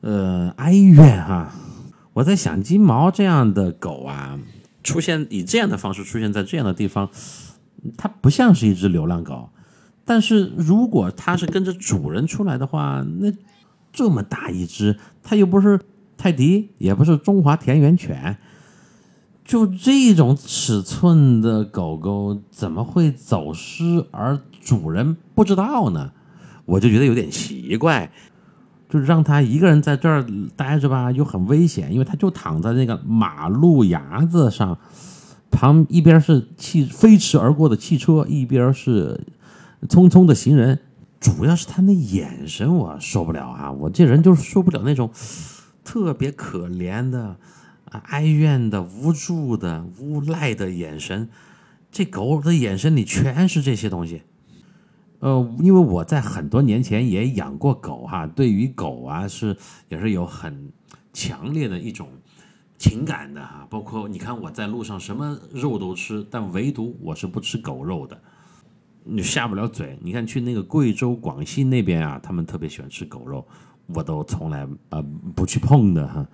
[0.00, 1.52] 呃哀怨哈。
[2.12, 4.38] 我在想，金毛这样的狗啊。
[4.84, 7.10] 出现以这样的方式出现在这样的地方，
[7.96, 9.50] 它不像是一只流浪狗。
[10.04, 13.32] 但是如果它是跟着主人出来的话，那
[13.92, 15.80] 这么大一只，它又不是
[16.16, 18.38] 泰迪，也不是中华田园犬，
[19.48, 26.12] 就这种尺寸的狗狗怎么会走失而主人不知道呢？
[26.66, 28.12] 我就觉得有点奇怪。
[28.90, 30.24] 就让它一个人在这儿
[30.54, 34.78] 待着吧，又很危险，因为它就躺在那个马路牙子上，
[35.50, 39.18] 旁一边是汽飞驰而过的汽车，一边是
[39.88, 40.78] 匆匆的行人。
[41.20, 43.72] 主要是它那眼神我受不了啊！
[43.72, 45.10] 我这人就是受不了那种
[45.82, 47.36] 特别可怜的、
[47.90, 51.28] 啊哀怨的、无助的、无赖的眼神。
[51.90, 54.22] 这狗的眼神里全是这些东西。
[55.20, 59.56] 呃，因为我在很多年前也养过狗哈，对于狗啊是
[59.88, 60.70] 也是有很
[61.12, 62.08] 强烈的一种
[62.76, 63.66] 情感的哈。
[63.68, 68.20] 包括你看我在路上什么肉都吃，但唯独我是不吃狗肉的，
[69.02, 69.98] 你下不了嘴。
[70.00, 73.44] 你看去那个贵州、广西那边啊，他们特别喜欢吃狗肉，
[73.86, 75.02] 我都从来呃
[75.34, 76.24] 不去碰的哈。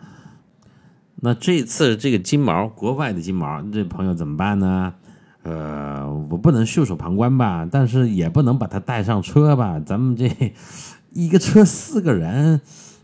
[1.16, 4.94] 那这次这个金毛，国外的金毛，这朋友怎么办呢？
[5.42, 9.78] 呃，我不能袖手旁观吧，但是也不能把他带上车吧。
[9.78, 10.30] 咱们这
[11.12, 12.60] 一个车四个人，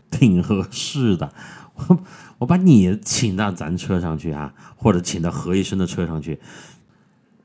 [0.09, 1.31] 挺合适的。
[1.75, 1.99] 我
[2.39, 6.39] 我把你请到咱车上去啊，或者请到何医生的车上去，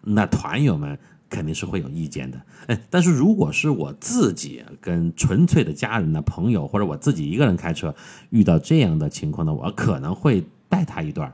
[0.02, 0.98] 那团友们
[1.28, 2.40] 肯定是会有意见的。
[2.66, 7.94] 哎，但是如果是我自己跟纯粹的家人的朋友，或者我自己一个人开车
[8.30, 11.32] 遇到这样的情况呢，我可能会带他一段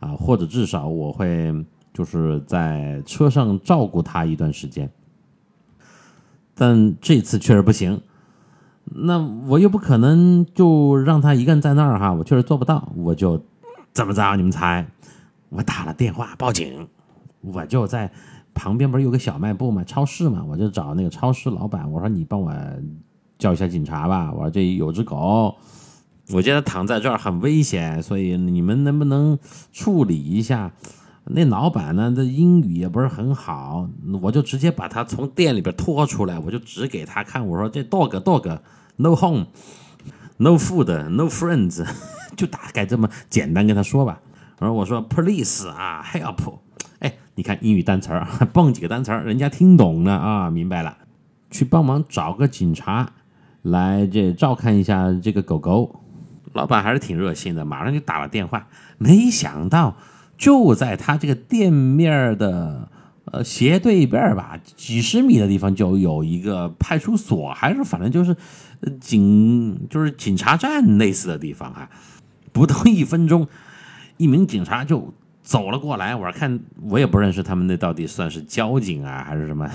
[0.00, 1.54] 啊，或者至少我会。
[1.94, 4.90] 就是在车上照顾他一段时间，
[6.52, 8.02] 但这次确实不行。
[8.84, 12.92] 那我又不可能就让他一个人在那儿哈，我确实做不到。
[12.96, 13.40] 我就
[13.92, 14.34] 怎么着？
[14.34, 14.84] 你们猜？
[15.50, 16.88] 我打了电话报警，
[17.42, 18.10] 我就在
[18.54, 22.52] 旁边不是有个小卖部嘛，超市嘛，我就找那个超市老板，我说你帮我
[23.38, 24.32] 叫一下警察吧。
[24.32, 25.54] 我说这有只狗，
[26.30, 29.38] 我觉得躺在这儿很危险，所以你们能不能
[29.72, 30.72] 处理一下？
[31.26, 32.12] 那老板呢？
[32.14, 33.88] 这英语也不是很好，
[34.20, 38.58] 我就直接把他从店里边拖出来，我就指给他看，我说这 dog dog
[38.96, 39.46] no home
[40.36, 41.82] no food no friends，
[42.36, 44.20] 就大概这么简单跟他说吧。
[44.58, 46.58] 然后我说 police 啊 help，
[47.00, 50.96] 哎，你看英语单词儿，蹦几个单词儿，人家听懂了啊，明白了，
[51.50, 53.12] 去帮忙找个警察
[53.62, 56.00] 来这照看一下这个狗狗。
[56.54, 59.96] 老板还是挺热心的，马上就打了电话，没想到。
[60.36, 62.88] 就在他这个店面的
[63.26, 68.34] 呃斜对面吧，几十米的地方就有一个派出所，还是反正就是
[69.00, 71.88] 警就是警察站类似的地方啊。
[72.52, 73.46] 不到一分钟，
[74.16, 76.16] 一名警察就走了过来。
[76.16, 79.70] 我看我也不认识他们，那到底算是交警啊，还是什么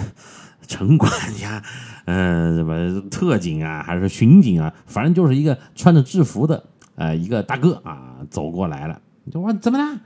[0.69, 1.11] 城管
[1.41, 1.61] 呀？
[2.05, 4.71] 嗯， 什么特警啊，还是巡警啊？
[4.85, 6.63] 反正就是一个穿着制服的
[6.95, 9.01] 呃一个大哥啊走过来了。
[9.31, 9.99] 就我怎么了？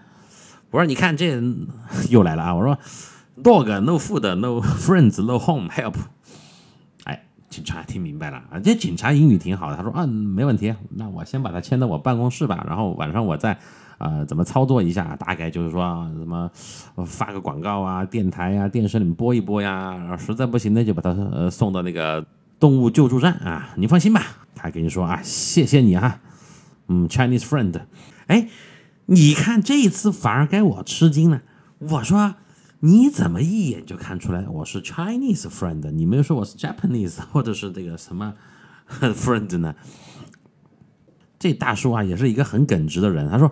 [0.71, 1.39] 我说你看这
[2.09, 2.55] 又来了啊！
[2.55, 2.77] 我说
[3.43, 5.95] ，dog no food no friends no home help。
[7.03, 8.59] 哎，警察听明白了啊！
[8.63, 13.59] 这警察英语挺好的，他说啊没问题，那我先把他牵到我办公室吧，然后晚上我再
[14.03, 15.81] 啊怎么操作一下，大概就是说
[16.17, 16.49] 什么
[17.05, 22.25] 发个广告啊，电台啊、电视里面播一播呀，实在不行呢就把他呃送到那个
[22.59, 23.73] 动物救助站啊。
[23.77, 24.21] 你放心吧，
[24.55, 26.19] 他跟你说啊，谢谢你哈，
[26.87, 27.79] 嗯，Chinese friend，
[28.27, 28.49] 哎。
[29.07, 31.41] 你看这一次反而该我吃惊了。
[31.77, 32.35] 我说
[32.79, 35.91] 你怎么一眼就看出来我是 Chinese friend？
[35.91, 38.33] 你没有说我是 Japanese 或者是这个什么
[38.87, 39.75] friend 呢？
[41.37, 43.29] 这大叔啊也是一个很耿直的人。
[43.29, 43.51] 他说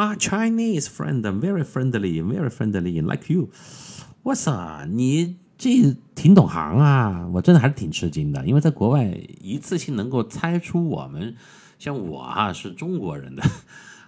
[0.00, 3.50] 啊，Chinese friend，very friendly，very friendly，like you。
[4.22, 7.28] 我操，你这挺懂行啊！
[7.34, 9.04] 我真的还是挺吃惊的，因为在国外
[9.42, 11.36] 一次性能够猜出我们
[11.78, 13.42] 像我啊是中国人的。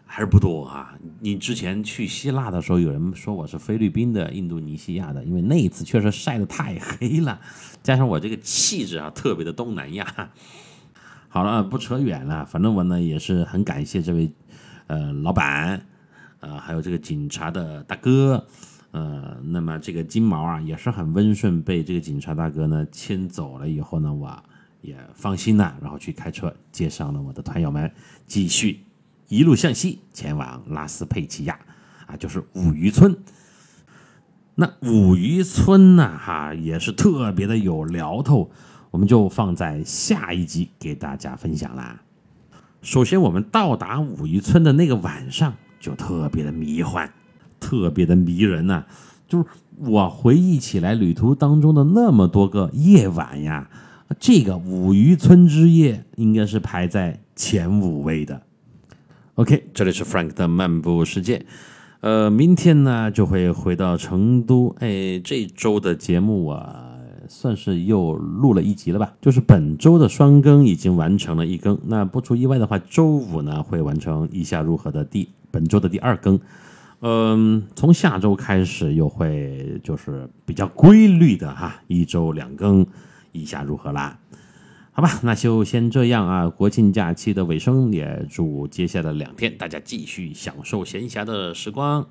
[0.07, 0.95] 还是不多啊！
[1.21, 7.39] 你之前去希腊的时候，有人说我是菲律宾的、印度尼西亚的，因为那一次确实晒得太黑了，
[7.83, 10.31] 加上我这个气质啊，特别的东南亚。
[11.29, 14.31] 好了，不扯远了，反正我呢也是很感谢这位
[14.93, 15.87] 呃老板
[16.41, 18.47] 呃，还有这个警察的大哥，
[18.91, 24.43] 呃，那么这个金毛啊也是很温顺，被这个警察大哥呢牵走了以后呢，我
[24.83, 27.91] 也放心了，然后去开车接上了我的团友们，
[28.27, 28.85] 继续
[29.29, 31.59] 一路向西前往拉斯佩齐亚，
[32.07, 33.17] 啊，就是五渔村。
[34.57, 38.51] 那五渔村呢，哈也是特别的有聊头，
[38.91, 42.03] 我们就放在下一集给大家分享啦。
[42.83, 47.09] 首先，我们到达武夷村的那个晚上就特别的迷幻，
[47.61, 48.85] 特别的迷人呐。
[49.29, 49.45] 就是
[49.79, 53.71] 我回忆起来旅途当中的那么多个夜晚呀，
[54.19, 58.43] 这个五渔村之夜应该是排在前五位的。
[59.37, 61.47] OK，这里是 Frank 的漫步世界。
[62.01, 64.75] 呃，明天呢就会回到成都。
[64.81, 66.92] 哎，这周的节目啊，
[67.33, 69.15] 算是又录了一集了吧？
[69.23, 71.79] 就是本周的双更已经完成了一更。
[71.87, 76.39] 那不出意外的话，周五呢会完成《意下如何》的第本周的第二更。
[77.01, 82.85] 嗯，从下周开始又会就是比较规律的哈，一周两更，
[83.33, 84.19] 《以下如何》啦。
[84.93, 86.51] 好吧，那就先这样啊。
[86.51, 92.07] 国庆假期的尾声，也祝接下来两天大家继续享受闲暇的时光，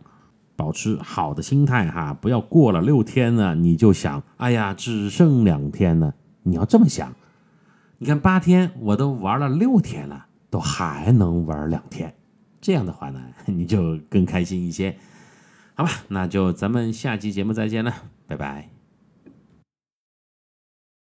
[0.55, 6.13] 保持好的心态哈，不要过了六天呢，你就想，哎呀，只剩两天了。
[6.43, 7.13] 你要这么想，
[7.99, 12.13] 你看八天我都玩了六天了，都还能玩两天，
[12.59, 14.97] 这样的话呢，你就更开心一些。
[15.75, 17.93] 好吧，那就咱们下期节目再见了，
[18.27, 18.80] 拜拜。